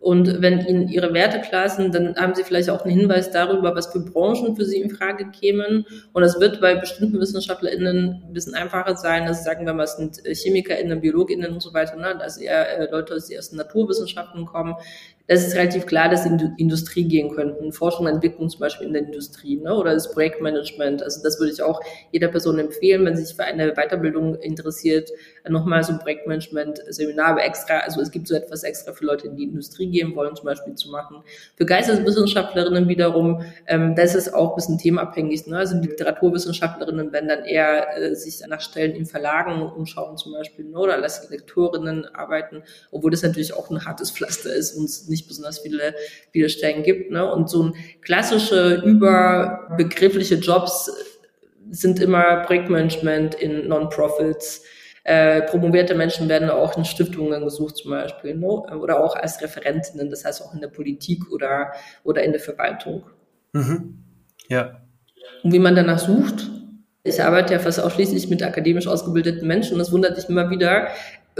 Und 0.00 0.40
wenn 0.40 0.66
Ihnen 0.66 0.88
Ihre 0.88 1.12
Werte 1.12 1.42
klar 1.42 1.68
sind, 1.68 1.94
dann 1.94 2.16
haben 2.16 2.34
Sie 2.34 2.42
vielleicht 2.42 2.70
auch 2.70 2.86
einen 2.86 2.98
Hinweis 2.98 3.30
darüber, 3.30 3.76
was 3.76 3.92
für 3.92 4.00
Branchen 4.00 4.56
für 4.56 4.64
Sie 4.64 4.80
in 4.80 4.88
Frage 4.88 5.30
kämen. 5.30 5.84
Und 6.14 6.22
es 6.22 6.40
wird 6.40 6.58
bei 6.62 6.74
bestimmten 6.74 7.20
WissenschaftlerInnen 7.20 8.22
ein 8.26 8.32
bisschen 8.32 8.54
einfacher 8.54 8.96
sein. 8.96 9.24
Also 9.24 9.42
sagen 9.42 9.66
wir 9.66 9.74
mal, 9.74 9.84
es 9.84 9.96
sind 9.96 10.22
ChemikerInnen, 10.24 11.02
BiologInnen 11.02 11.52
und 11.52 11.60
so 11.60 11.74
weiter, 11.74 11.96
ne? 11.96 12.18
also 12.18 12.40
eher 12.40 12.78
äh, 12.78 12.90
Leute, 12.90 13.18
die 13.28 13.38
aus 13.38 13.50
den 13.50 13.58
Naturwissenschaften 13.58 14.46
kommen. 14.46 14.74
Das 15.30 15.46
ist 15.46 15.54
relativ 15.54 15.86
klar, 15.86 16.08
dass 16.08 16.26
in 16.26 16.38
die 16.38 16.50
Industrie 16.56 17.04
gehen 17.04 17.30
könnten. 17.30 17.70
Forschung 17.70 18.06
und 18.06 18.14
Entwicklung 18.14 18.48
zum 18.48 18.58
Beispiel 18.58 18.88
in 18.88 18.94
der 18.94 19.02
Industrie 19.02 19.58
ne? 19.58 19.72
oder 19.76 19.94
das 19.94 20.10
Projektmanagement. 20.10 21.04
Also 21.04 21.22
das 21.22 21.38
würde 21.38 21.52
ich 21.52 21.62
auch 21.62 21.80
jeder 22.10 22.26
Person 22.26 22.58
empfehlen, 22.58 23.04
wenn 23.04 23.16
sie 23.16 23.24
sich 23.24 23.36
für 23.36 23.44
eine 23.44 23.74
Weiterbildung 23.74 24.34
interessiert, 24.34 25.08
nochmal 25.48 25.84
so 25.84 25.92
ein 25.92 26.00
Projektmanagement-Seminar, 26.00 27.38
extra, 27.44 27.78
also 27.78 28.00
es 28.00 28.10
gibt 28.10 28.26
so 28.26 28.34
etwas 28.34 28.64
extra 28.64 28.92
für 28.92 29.04
Leute, 29.04 29.22
die 29.22 29.28
in 29.28 29.36
die 29.36 29.44
Industrie 29.44 29.88
gehen 29.88 30.16
wollen, 30.16 30.34
zum 30.34 30.46
Beispiel 30.46 30.74
zu 30.74 30.90
machen. 30.90 31.22
Für 31.54 31.64
Geisteswissenschaftlerinnen 31.64 32.88
wiederum, 32.88 33.44
ähm, 33.68 33.94
das 33.94 34.16
ist 34.16 34.34
auch 34.34 34.50
ein 34.50 34.56
bisschen 34.56 34.78
themenabhängig. 34.78 35.46
Ne? 35.46 35.58
Also 35.58 35.80
die 35.80 35.86
Literaturwissenschaftlerinnen 35.86 37.12
werden 37.12 37.28
dann 37.28 37.44
eher 37.44 37.96
äh, 37.96 38.16
sich 38.16 38.40
nach 38.48 38.60
Stellen 38.60 38.96
in 38.96 39.06
Verlagen 39.06 39.62
umschauen 39.62 40.16
zum 40.16 40.32
Beispiel 40.32 40.64
ne? 40.64 40.76
oder 40.76 41.00
als 41.00 41.30
Lektorinnen 41.30 42.06
arbeiten, 42.16 42.64
obwohl 42.90 43.12
das 43.12 43.22
natürlich 43.22 43.54
auch 43.54 43.70
ein 43.70 43.84
hartes 43.84 44.10
Pflaster 44.10 44.52
ist 44.52 44.74
und 44.74 44.86
es 44.86 45.08
nicht 45.20 45.28
besonders 45.28 45.60
viele, 45.60 45.94
viele 46.32 46.48
Stellen 46.48 46.82
gibt. 46.82 47.10
Ne? 47.10 47.30
Und 47.30 47.48
so 47.48 47.64
ein 47.64 47.74
klassische 48.02 48.82
überbegriffliche 48.84 50.36
Jobs 50.36 50.90
sind 51.70 52.00
immer 52.00 52.42
Projektmanagement 52.44 53.34
in 53.36 53.68
Non-Profits, 53.68 54.64
äh, 55.04 55.42
promovierte 55.42 55.94
Menschen 55.94 56.28
werden 56.28 56.50
auch 56.50 56.76
in 56.76 56.84
Stiftungen 56.84 57.42
gesucht 57.42 57.78
zum 57.78 57.90
Beispiel 57.90 58.34
ne? 58.34 58.46
oder 58.46 59.02
auch 59.02 59.16
als 59.16 59.40
Referentinnen, 59.40 60.10
das 60.10 60.24
heißt 60.24 60.42
auch 60.42 60.52
in 60.52 60.60
der 60.60 60.68
Politik 60.68 61.30
oder, 61.32 61.72
oder 62.04 62.22
in 62.22 62.32
der 62.32 62.40
Verwaltung. 62.40 63.04
Mhm. 63.52 64.04
Ja. 64.48 64.82
Und 65.42 65.52
wie 65.52 65.58
man 65.58 65.74
danach 65.74 65.98
sucht, 65.98 66.50
ich 67.02 67.22
arbeite 67.22 67.54
ja 67.54 67.58
fast 67.60 67.80
ausschließlich 67.80 68.28
mit 68.28 68.42
akademisch 68.42 68.86
ausgebildeten 68.86 69.48
Menschen 69.48 69.74
und 69.74 69.78
das 69.78 69.90
wundert 69.90 70.16
mich 70.16 70.28
immer 70.28 70.50
wieder, 70.50 70.88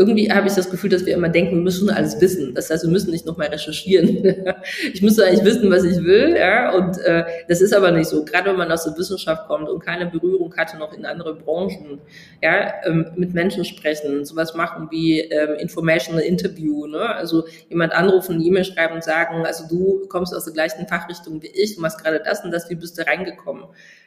irgendwie 0.00 0.32
habe 0.32 0.48
ich 0.48 0.54
das 0.54 0.70
Gefühl, 0.70 0.88
dass 0.88 1.04
wir 1.04 1.12
immer 1.12 1.28
denken, 1.28 1.56
wir 1.56 1.62
müssen 1.62 1.90
alles 1.90 2.18
wissen. 2.22 2.54
Das 2.54 2.70
heißt, 2.70 2.84
wir 2.84 2.90
müssen 2.90 3.10
nicht 3.10 3.26
nochmal 3.26 3.48
recherchieren. 3.48 4.24
ich 4.94 5.02
müsste 5.02 5.26
eigentlich 5.26 5.44
wissen, 5.44 5.70
was 5.70 5.84
ich 5.84 6.02
will, 6.02 6.34
ja, 6.38 6.72
und 6.74 6.98
äh, 7.02 7.24
das 7.48 7.60
ist 7.60 7.74
aber 7.74 7.90
nicht 7.90 8.08
so. 8.08 8.24
Gerade 8.24 8.48
wenn 8.48 8.56
man 8.56 8.72
aus 8.72 8.84
der 8.84 8.96
Wissenschaft 8.96 9.46
kommt 9.46 9.68
und 9.68 9.80
keine 9.80 10.06
Berührung 10.06 10.56
hatte 10.56 10.78
noch 10.78 10.96
in 10.96 11.04
andere 11.04 11.34
Branchen, 11.34 12.00
ja, 12.42 12.72
ähm, 12.86 13.12
mit 13.16 13.34
Menschen 13.34 13.66
sprechen, 13.66 14.24
sowas 14.24 14.54
machen 14.54 14.88
wie 14.90 15.20
ähm, 15.20 15.56
Informational 15.58 16.22
Interview, 16.22 16.86
ne? 16.86 17.14
Also 17.14 17.44
jemand 17.68 17.92
anrufen, 17.92 18.36
eine 18.36 18.44
E-Mail 18.44 18.64
schreiben 18.64 18.94
und 18.94 19.04
sagen, 19.04 19.44
also 19.44 19.64
du 19.68 20.08
kommst 20.08 20.34
aus 20.34 20.46
der 20.46 20.54
gleichen 20.54 20.88
Fachrichtung 20.88 21.42
wie 21.42 21.48
ich, 21.48 21.76
du 21.76 21.82
machst 21.82 22.02
gerade 22.02 22.22
das 22.24 22.42
und 22.42 22.52
das, 22.52 22.70
wie 22.70 22.74
bist 22.74 22.98
du 22.98 23.06
reingekommen? 23.06 23.64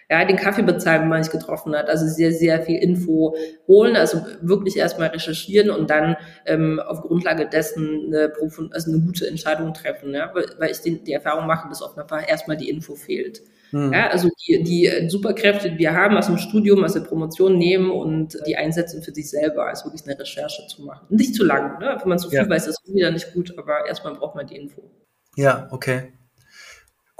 Ja, 0.09 0.25
den 0.25 0.37
Kaffee 0.37 0.63
bezahlen, 0.63 1.03
wenn 1.03 1.09
man 1.09 1.23
sich 1.23 1.31
getroffen 1.31 1.75
hat. 1.75 1.89
Also 1.89 2.07
sehr, 2.07 2.31
sehr 2.31 2.61
viel 2.61 2.77
Info 2.77 3.35
holen, 3.67 3.95
also 3.95 4.25
wirklich 4.41 4.77
erstmal 4.77 5.09
recherchieren 5.09 5.69
und 5.69 5.89
dann 5.89 6.15
ähm, 6.45 6.79
auf 6.79 7.01
Grundlage 7.01 7.47
dessen 7.47 8.07
eine, 8.07 8.33
also 8.71 8.91
eine 8.91 9.01
gute 9.01 9.27
Entscheidung 9.27 9.73
treffen. 9.73 10.13
Ja? 10.13 10.33
Weil 10.33 10.71
ich 10.71 10.81
die, 10.81 11.03
die 11.03 11.13
Erfahrung 11.13 11.47
mache, 11.47 11.69
dass 11.69 11.81
oft 11.81 11.97
einfach 11.97 12.27
erstmal 12.27 12.57
die 12.57 12.69
Info 12.69 12.95
fehlt. 12.95 13.41
Mhm. 13.71 13.91
Ja, 13.91 14.09
also 14.09 14.29
die, 14.47 14.63
die 14.63 15.09
Superkräfte, 15.09 15.71
die 15.71 15.79
wir 15.79 15.93
haben 15.93 16.15
aus 16.15 16.27
dem 16.27 16.37
Studium, 16.37 16.83
aus 16.83 16.93
der 16.93 17.01
Promotion 17.01 17.57
nehmen 17.57 17.89
und 17.89 18.37
die 18.45 18.55
einsetzen 18.55 19.01
für 19.01 19.11
sich 19.11 19.29
selber, 19.29 19.65
als 19.65 19.83
wirklich 19.83 20.05
eine 20.05 20.19
Recherche 20.19 20.67
zu 20.67 20.83
machen. 20.83 21.07
Nicht 21.09 21.33
zu 21.33 21.43
lang, 21.43 21.79
ne? 21.79 21.97
wenn 21.99 22.09
man 22.09 22.19
zu 22.19 22.29
viel 22.29 22.37
ja. 22.37 22.49
weiß, 22.49 22.67
ist 22.67 22.81
es 22.85 22.93
wieder 22.93 23.09
nicht 23.09 23.33
gut, 23.33 23.57
aber 23.57 23.87
erstmal 23.87 24.13
braucht 24.13 24.35
man 24.35 24.45
die 24.45 24.55
Info. 24.55 24.91
Ja, 25.35 25.67
okay. 25.71 26.13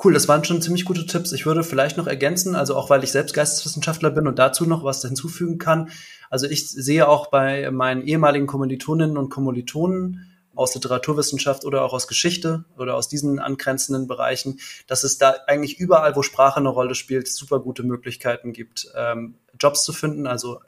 Cool, 0.04 0.14
das 0.14 0.28
waren 0.28 0.44
schon 0.44 0.62
ziemlich 0.62 0.84
gute 0.84 1.06
Tipps. 1.06 1.32
Ich 1.32 1.46
würde 1.46 1.64
vielleicht 1.64 1.96
noch 1.96 2.08
ergänzen, 2.08 2.56
also 2.56 2.76
auch 2.76 2.90
weil 2.90 3.06
ich 3.06 3.12
selbst 3.14 3.34
Geisteswissenschaftler 3.34 4.12
bin 4.12 4.28
und 4.28 4.38
dazu 4.38 4.66
noch 4.66 4.84
was 4.84 5.02
hinzufügen 5.02 5.60
kann. 5.60 5.92
Also 6.30 6.46
ich 6.46 6.70
sehe 6.70 7.08
auch 7.08 7.28
bei 7.28 7.72
meinen 7.72 8.02
ehemaligen 8.02 8.46
Kommilitoninnen 8.46 9.18
und 9.18 9.30
Kommilitonen 9.30 10.30
aus 10.56 10.76
Literaturwissenschaft 10.76 11.64
oder 11.64 11.84
auch 11.84 11.94
aus 11.94 12.08
Geschichte 12.10 12.66
oder 12.78 12.96
aus 12.96 13.08
diesen 13.08 13.40
angrenzenden 13.40 14.08
Bereichen, 14.08 14.60
dass 14.88 15.06
es 15.06 15.18
da 15.18 15.36
eigentlich 15.48 15.80
überall, 15.80 16.16
wo 16.18 16.22
Sprache 16.22 16.58
eine 16.58 16.70
Rolle 16.70 16.96
spielt, 16.96 17.30
super 17.30 17.60
gute 17.60 17.84
Möglichkeiten 17.84 18.52
gibt, 18.52 18.92
ähm, 18.96 19.36
Jobs 19.58 19.84
zu 19.84 19.94
finden. 19.94 20.28
Also 20.28 20.60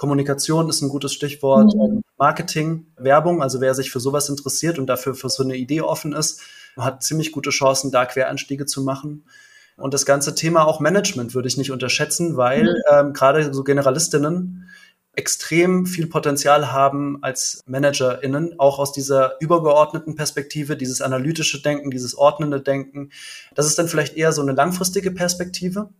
Kommunikation 0.00 0.70
ist 0.70 0.80
ein 0.80 0.88
gutes 0.88 1.12
Stichwort. 1.12 1.74
Mhm. 1.74 2.00
Marketing, 2.16 2.86
Werbung, 2.96 3.42
also 3.42 3.60
wer 3.60 3.74
sich 3.74 3.90
für 3.90 4.00
sowas 4.00 4.30
interessiert 4.30 4.78
und 4.78 4.86
dafür 4.86 5.14
für 5.14 5.28
so 5.28 5.42
eine 5.42 5.56
Idee 5.56 5.82
offen 5.82 6.14
ist, 6.14 6.40
hat 6.78 7.02
ziemlich 7.02 7.32
gute 7.32 7.50
Chancen, 7.50 7.90
da 7.90 8.06
Queranstiege 8.06 8.64
zu 8.64 8.82
machen. 8.82 9.26
Und 9.76 9.92
das 9.92 10.06
ganze 10.06 10.34
Thema 10.34 10.66
auch 10.66 10.80
Management 10.80 11.34
würde 11.34 11.48
ich 11.48 11.58
nicht 11.58 11.70
unterschätzen, 11.70 12.38
weil 12.38 12.62
mhm. 12.62 12.76
ähm, 12.90 13.12
gerade 13.12 13.52
so 13.52 13.62
Generalistinnen 13.62 14.70
extrem 15.12 15.84
viel 15.84 16.06
Potenzial 16.06 16.72
haben 16.72 17.18
als 17.22 17.60
ManagerInnen, 17.66 18.58
auch 18.58 18.78
aus 18.78 18.92
dieser 18.92 19.38
übergeordneten 19.42 20.14
Perspektive, 20.14 20.78
dieses 20.78 21.02
analytische 21.02 21.60
Denken, 21.60 21.90
dieses 21.90 22.16
ordnende 22.16 22.62
Denken. 22.62 23.10
Das 23.54 23.66
ist 23.66 23.78
dann 23.78 23.88
vielleicht 23.88 24.16
eher 24.16 24.32
so 24.32 24.40
eine 24.40 24.52
langfristige 24.52 25.10
Perspektive. 25.10 25.90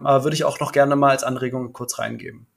Aber 0.00 0.24
würde 0.24 0.34
ich 0.34 0.42
auch 0.42 0.58
noch 0.58 0.72
gerne 0.72 0.96
mal 0.96 1.10
als 1.10 1.22
Anregung 1.22 1.72
kurz 1.72 2.00
reingeben. 2.00 2.48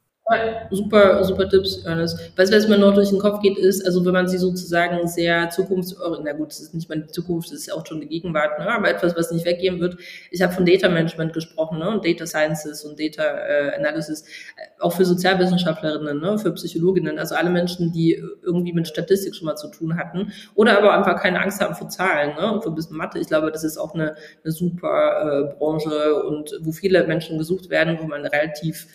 Super, 0.72 1.22
super 1.26 1.50
Tipps, 1.50 1.84
Ernest. 1.84 2.18
Du, 2.38 2.44
was 2.44 2.68
mir 2.70 2.78
noch 2.78 2.94
durch 2.94 3.10
den 3.10 3.20
Kopf 3.20 3.42
geht, 3.42 3.58
ist, 3.58 3.86
also 3.86 4.06
wenn 4.06 4.14
man 4.14 4.28
sie 4.28 4.38
sozusagen 4.38 5.06
sehr 5.06 5.50
zukunftsorientiert, 5.50 6.24
na 6.24 6.32
gut, 6.32 6.48
das 6.48 6.62
ist 6.62 6.74
nicht 6.74 6.90
die 6.90 7.08
Zukunft, 7.08 7.50
das 7.52 7.60
ist 7.60 7.66
ja 7.68 7.74
auch 7.74 7.86
schon 7.86 8.00
die 8.00 8.08
Gegenwart, 8.08 8.58
ne? 8.58 8.70
aber 8.70 8.90
etwas, 8.90 9.18
was 9.18 9.32
nicht 9.32 9.46
weggehen 9.46 9.82
wird. 9.82 9.98
Ich 10.32 10.42
habe 10.42 10.54
von 10.54 10.66
Data 10.66 10.88
Management 10.88 11.34
gesprochen, 11.34 11.80
ne? 11.80 11.90
und 11.90 12.06
Data 12.06 12.26
Sciences 12.26 12.86
und 12.86 12.98
Data 12.98 13.22
äh, 13.22 13.76
Analysis, 13.76 14.22
äh, 14.22 14.82
auch 14.82 14.94
für 14.94 15.04
Sozialwissenschaftlerinnen, 15.04 16.22
ne? 16.22 16.40
für 16.40 16.54
Psychologinnen, 16.54 17.20
also 17.20 17.36
alle 17.36 17.50
Menschen, 17.50 17.92
die 17.92 18.14
irgendwie 18.44 18.72
mit 18.72 18.88
Statistik 18.88 19.36
schon 19.36 19.48
mal 19.48 19.58
zu 19.58 19.68
tun 19.68 19.98
hatten 19.98 20.32
oder 20.56 20.78
aber 20.78 20.94
einfach 20.94 21.22
keine 21.22 21.42
Angst 21.42 21.60
haben 21.60 21.76
vor 21.76 21.90
Zahlen 21.90 22.36
ne? 22.36 22.54
und 22.54 22.64
für 22.64 22.70
ein 22.70 22.76
bisschen 22.76 22.96
Mathe. 22.96 23.20
Ich 23.20 23.28
glaube, 23.28 23.52
das 23.52 23.66
ist 23.66 23.78
auch 23.78 23.94
eine, 23.94 24.16
eine 24.44 24.54
super 24.54 25.52
äh, 25.52 25.58
Branche 25.58 26.24
und 26.24 26.58
wo 26.62 26.72
viele 26.72 27.06
Menschen 27.08 27.38
gesucht 27.38 27.70
werden, 27.70 27.98
wo 28.02 28.08
man 28.08 28.26
relativ 28.26 28.88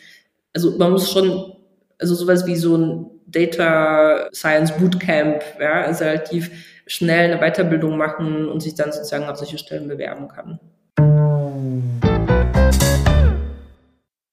also 0.59 0.77
man 0.77 0.91
muss 0.91 1.13
schon, 1.13 1.53
also 2.01 2.17
sowas 2.17 2.45
wie 2.47 2.57
so 2.57 2.77
ein 2.77 3.07
Data 3.29 4.29
Science 4.33 4.73
Bootcamp, 4.73 5.41
ja, 5.61 5.83
also 5.83 6.03
relativ 6.03 6.51
schnell 6.89 7.31
eine 7.31 7.41
Weiterbildung 7.41 7.97
machen 7.97 8.49
und 8.49 8.61
sich 8.61 8.75
dann 8.75 8.91
sozusagen 8.91 9.27
auf 9.27 9.37
solche 9.37 9.57
Stellen 9.57 9.87
bewerben 9.87 10.27
kann. 10.27 10.59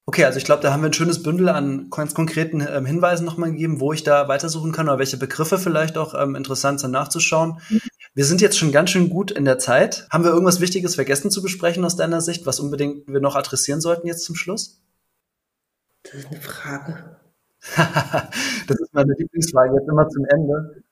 Okay, 0.08 0.24
also 0.24 0.40
ich 0.40 0.46
glaube, 0.46 0.64
da 0.64 0.74
haben 0.74 0.82
wir 0.82 0.90
ein 0.90 0.94
schönes 0.94 1.22
Bündel 1.22 1.50
an 1.50 1.92
ganz 1.92 2.16
konkreten 2.16 2.66
ähm, 2.68 2.88
Hinweisen 2.88 3.26
nochmal 3.26 3.52
gegeben, 3.52 3.80
wo 3.80 3.94
ich 3.94 4.02
da 4.02 4.28
weitersuchen 4.28 4.72
kann 4.72 4.88
oder 4.88 4.98
welche 4.98 5.18
Begriffe 5.18 5.60
vielleicht 5.60 5.96
auch 5.96 6.20
ähm, 6.20 6.36
interessant 6.36 6.80
sind 6.80 6.90
nachzuschauen. 6.92 7.60
Mhm. 7.70 7.82
Wir 8.16 8.26
sind 8.26 8.42
jetzt 8.42 8.58
schon 8.58 8.72
ganz 8.72 8.90
schön 8.90 9.10
gut 9.10 9.30
in 9.30 9.46
der 9.46 9.60
Zeit. 9.60 10.08
Haben 10.10 10.24
wir 10.24 10.32
irgendwas 10.32 10.60
Wichtiges 10.60 10.96
vergessen 10.96 11.30
zu 11.30 11.44
besprechen 11.44 11.86
aus 11.86 11.98
deiner 11.98 12.22
Sicht, 12.22 12.48
was 12.48 12.60
unbedingt 12.60 13.08
wir 13.08 13.20
noch 13.20 13.36
adressieren 13.36 13.82
sollten 13.82 14.08
jetzt 14.08 14.24
zum 14.24 14.36
Schluss? 14.36 14.80
Das 16.06 16.14
ist 16.14 16.28
eine 16.28 16.42
Frage. 16.42 17.18
das 18.68 18.80
ist 18.80 18.94
meine 18.94 19.14
Lieblingsfrage, 19.18 19.76
jetzt 19.76 19.90
immer 19.90 20.08
zum 20.08 20.26
Ende. 20.30 20.84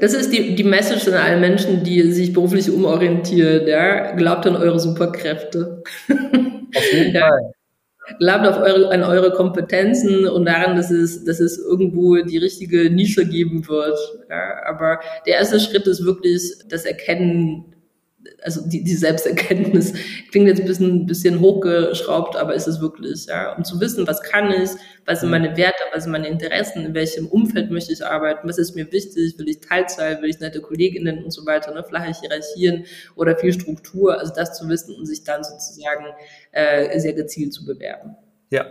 Das 0.00 0.14
ist 0.14 0.32
die, 0.32 0.56
die 0.56 0.64
Message 0.64 1.06
an 1.08 1.14
alle 1.14 1.38
Menschen, 1.38 1.84
die 1.84 2.10
sich 2.10 2.32
beruflich 2.32 2.70
umorientieren. 2.70 3.66
Ja? 3.68 4.16
Glaubt 4.16 4.46
an 4.46 4.56
eure 4.56 4.80
Superkräfte. 4.80 5.82
Auf 6.74 6.92
jeden 6.92 7.12
ja. 7.14 7.28
Fall. 7.28 7.52
Glaubt 8.18 8.46
auf 8.46 8.58
eure, 8.58 8.90
an 8.90 9.02
eure 9.04 9.32
Kompetenzen 9.32 10.28
und 10.28 10.44
daran, 10.44 10.76
dass 10.76 10.90
es, 10.90 11.24
dass 11.24 11.40
es 11.40 11.58
irgendwo 11.58 12.16
die 12.16 12.38
richtige 12.38 12.90
Nische 12.90 13.26
geben 13.26 13.66
wird. 13.68 13.98
Ja? 14.28 14.62
Aber 14.66 14.98
der 15.24 15.34
erste 15.34 15.60
Schritt 15.60 15.86
ist 15.86 16.04
wirklich 16.04 16.52
das 16.68 16.84
Erkennen 16.84 17.75
also 18.42 18.66
die, 18.68 18.84
die 18.84 18.94
Selbsterkenntnis 18.94 19.92
klingt 20.30 20.46
jetzt 20.46 20.60
ein 20.60 20.66
bisschen, 20.66 21.06
bisschen 21.06 21.40
hochgeschraubt, 21.40 22.36
aber 22.36 22.54
ist 22.54 22.66
es 22.66 22.80
wirklich, 22.80 23.26
ja, 23.26 23.56
um 23.56 23.64
zu 23.64 23.80
wissen, 23.80 24.06
was 24.06 24.22
kann 24.22 24.50
ich, 24.50 24.70
was 25.04 25.20
sind 25.20 25.30
meine 25.30 25.56
Werte, 25.56 25.82
was 25.92 26.04
sind 26.04 26.12
meine 26.12 26.28
Interessen, 26.28 26.84
in 26.84 26.94
welchem 26.94 27.26
Umfeld 27.26 27.70
möchte 27.70 27.92
ich 27.92 28.04
arbeiten, 28.04 28.48
was 28.48 28.58
ist 28.58 28.74
mir 28.74 28.90
wichtig, 28.92 29.38
will 29.38 29.48
ich 29.48 29.60
Teilzeit, 29.60 30.22
will 30.22 30.30
ich 30.30 30.40
nette 30.40 30.60
Kolleginnen 30.60 31.24
und 31.24 31.30
so 31.30 31.46
weiter, 31.46 31.72
ne, 31.74 31.84
flache 31.84 32.12
Hierarchien 32.20 32.84
oder 33.14 33.36
viel 33.36 33.52
Struktur, 33.52 34.18
also 34.18 34.32
das 34.34 34.56
zu 34.56 34.68
wissen 34.68 34.94
und 34.94 35.06
sich 35.06 35.24
dann 35.24 35.44
sozusagen 35.44 36.06
äh, 36.52 36.98
sehr 36.98 37.14
gezielt 37.14 37.52
zu 37.52 37.64
bewerben. 37.64 38.16
Ja, 38.50 38.66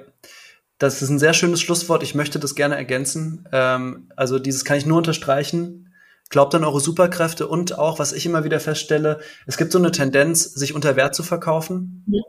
das 0.77 1.01
ist 1.01 1.09
ein 1.09 1.19
sehr 1.19 1.33
schönes 1.33 1.61
Schlusswort. 1.61 2.03
Ich 2.03 2.15
möchte 2.15 2.39
das 2.39 2.55
gerne 2.55 2.75
ergänzen. 2.75 3.47
Ähm, 3.51 4.09
also 4.15 4.39
dieses 4.39 4.65
kann 4.65 4.77
ich 4.77 4.85
nur 4.85 4.97
unterstreichen. 4.97 5.84
Glaubt 6.29 6.55
an 6.55 6.63
eure 6.63 6.79
Superkräfte 6.79 7.47
und 7.47 7.77
auch, 7.77 7.99
was 7.99 8.11
ich 8.11 8.25
immer 8.25 8.43
wieder 8.43 8.59
feststelle, 8.59 9.19
es 9.45 9.57
gibt 9.57 9.71
so 9.71 9.77
eine 9.77 9.91
Tendenz, 9.91 10.43
sich 10.43 10.73
unter 10.73 10.95
Wert 10.95 11.15
zu 11.15 11.23
verkaufen. 11.23 12.03
Ja. 12.07 12.21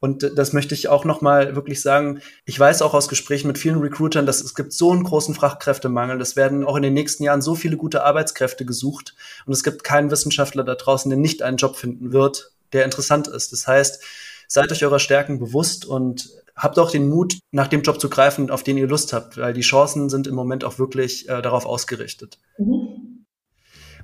Und 0.00 0.32
das 0.36 0.54
möchte 0.54 0.74
ich 0.74 0.88
auch 0.88 1.04
nochmal 1.04 1.54
wirklich 1.54 1.82
sagen. 1.82 2.20
Ich 2.46 2.58
weiß 2.58 2.80
auch 2.80 2.94
aus 2.94 3.08
Gesprächen 3.08 3.48
mit 3.48 3.58
vielen 3.58 3.80
Recruitern, 3.80 4.24
dass 4.24 4.40
es 4.40 4.54
gibt 4.54 4.72
so 4.72 4.90
einen 4.92 5.04
großen 5.04 5.34
Fachkräftemangel. 5.34 6.18
Es 6.22 6.36
werden 6.36 6.64
auch 6.64 6.76
in 6.76 6.82
den 6.82 6.94
nächsten 6.94 7.22
Jahren 7.22 7.42
so 7.42 7.54
viele 7.54 7.76
gute 7.76 8.02
Arbeitskräfte 8.02 8.64
gesucht. 8.64 9.14
Und 9.44 9.52
es 9.52 9.62
gibt 9.62 9.84
keinen 9.84 10.10
Wissenschaftler 10.10 10.64
da 10.64 10.74
draußen, 10.74 11.10
der 11.10 11.18
nicht 11.18 11.42
einen 11.42 11.58
Job 11.58 11.76
finden 11.76 12.12
wird, 12.12 12.52
der 12.72 12.86
interessant 12.86 13.28
ist. 13.28 13.52
Das 13.52 13.66
heißt, 13.66 14.02
seid 14.48 14.72
euch 14.72 14.82
eurer 14.84 15.00
Stärken 15.00 15.38
bewusst 15.38 15.84
und 15.84 16.30
habt 16.56 16.78
auch 16.78 16.90
den 16.90 17.08
Mut, 17.08 17.38
nach 17.50 17.68
dem 17.68 17.82
Job 17.82 18.00
zu 18.00 18.08
greifen, 18.08 18.50
auf 18.50 18.62
den 18.62 18.78
ihr 18.78 18.88
Lust 18.88 19.12
habt, 19.12 19.36
weil 19.36 19.52
die 19.52 19.60
Chancen 19.60 20.08
sind 20.08 20.26
im 20.26 20.34
Moment 20.34 20.64
auch 20.64 20.78
wirklich 20.78 21.28
äh, 21.28 21.42
darauf 21.42 21.66
ausgerichtet. 21.66 22.38
Mhm. 22.58 22.79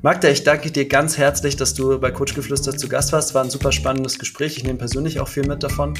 Magda, 0.03 0.29
ich 0.29 0.45
danke 0.45 0.71
dir 0.71 0.87
ganz 0.87 1.17
herzlich, 1.17 1.57
dass 1.57 1.73
du 1.73 1.99
bei 1.99 2.11
Coach 2.11 2.35
Geflüster 2.35 2.77
zu 2.77 2.89
Gast 2.89 3.13
warst. 3.13 3.35
War 3.35 3.43
ein 3.43 3.51
super 3.51 3.73
spannendes 3.73 4.19
Gespräch. 4.19 4.57
Ich 4.57 4.65
nehme 4.65 4.79
persönlich 4.79 5.21
auch 5.21 5.29
viel 5.29 5.47
mit 5.47 5.63
davon. 5.63 5.95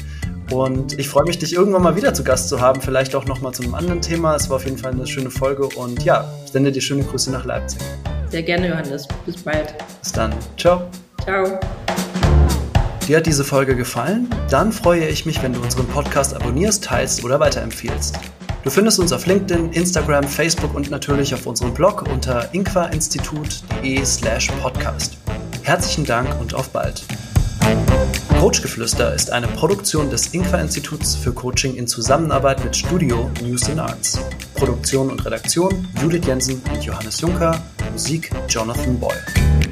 Und 0.51 0.97
ich 0.99 1.09
freue 1.09 1.25
mich, 1.25 1.39
dich 1.39 1.53
irgendwann 1.53 1.81
mal 1.81 1.95
wieder 1.95 2.13
zu 2.13 2.23
Gast 2.23 2.49
zu 2.49 2.61
haben. 2.61 2.79
Vielleicht 2.79 3.15
auch 3.15 3.25
nochmal 3.25 3.53
zu 3.53 3.63
einem 3.63 3.73
anderen 3.73 4.01
Thema. 4.01 4.35
Es 4.35 4.49
war 4.49 4.57
auf 4.57 4.65
jeden 4.65 4.77
Fall 4.77 4.91
eine 4.91 5.07
schöne 5.07 5.31
Folge. 5.31 5.65
Und 5.65 6.03
ja, 6.03 6.31
ich 6.45 6.51
sende 6.51 6.71
dir 6.71 6.81
schöne 6.81 7.03
Grüße 7.03 7.31
nach 7.31 7.43
Leipzig. 7.43 7.81
Sehr 8.29 8.43
gerne, 8.43 8.69
Johannes. 8.69 9.07
Bis 9.25 9.37
bald. 9.37 9.73
Bis 10.01 10.11
dann. 10.11 10.33
Ciao. 10.57 10.89
Ciao. 11.23 11.59
Dir 13.07 13.17
hat 13.17 13.25
diese 13.25 13.43
Folge 13.43 13.75
gefallen? 13.75 14.29
Dann 14.49 14.71
freue 14.71 15.07
ich 15.07 15.25
mich, 15.25 15.41
wenn 15.41 15.53
du 15.53 15.61
unseren 15.61 15.87
Podcast 15.87 16.35
abonnierst, 16.35 16.83
teilst 16.83 17.23
oder 17.23 17.39
weiterempfiehlst. 17.39 18.19
Du 18.67 18.71
findest 18.71 18.99
uns 18.99 19.13
auf 19.13 19.25
LinkedIn, 19.25 19.71
Instagram, 19.71 20.25
Facebook 20.25 20.75
und 20.75 20.91
natürlich 20.91 21.33
auf 21.33 21.47
unserem 21.47 21.73
Blog 21.73 22.03
unter 22.11 22.53
inquainstitut.de 22.53 24.03
slash 24.03 24.47
podcast. 24.61 25.15
Herzlichen 25.63 26.03
Dank 26.03 26.37
und 26.41 26.53
auf 26.53 26.67
bald. 26.71 27.05
Coachgeflüster 28.41 29.13
ist 29.13 29.31
eine 29.31 29.47
Produktion 29.47 30.09
des 30.09 30.33
Inqua-Instituts 30.33 31.15
für 31.15 31.31
Coaching 31.31 31.75
in 31.75 31.87
Zusammenarbeit 31.87 32.61
mit 32.61 32.75
Studio 32.75 33.31
News 33.41 33.69
and 33.69 33.79
Arts. 33.79 34.19
Produktion 34.55 35.11
und 35.11 35.25
Redaktion 35.25 35.87
Judith 36.01 36.27
Jensen 36.27 36.61
und 36.69 36.83
Johannes 36.83 37.21
Juncker, 37.21 37.57
Musik 37.93 38.31
Jonathan 38.49 38.99
Boyle. 38.99 39.66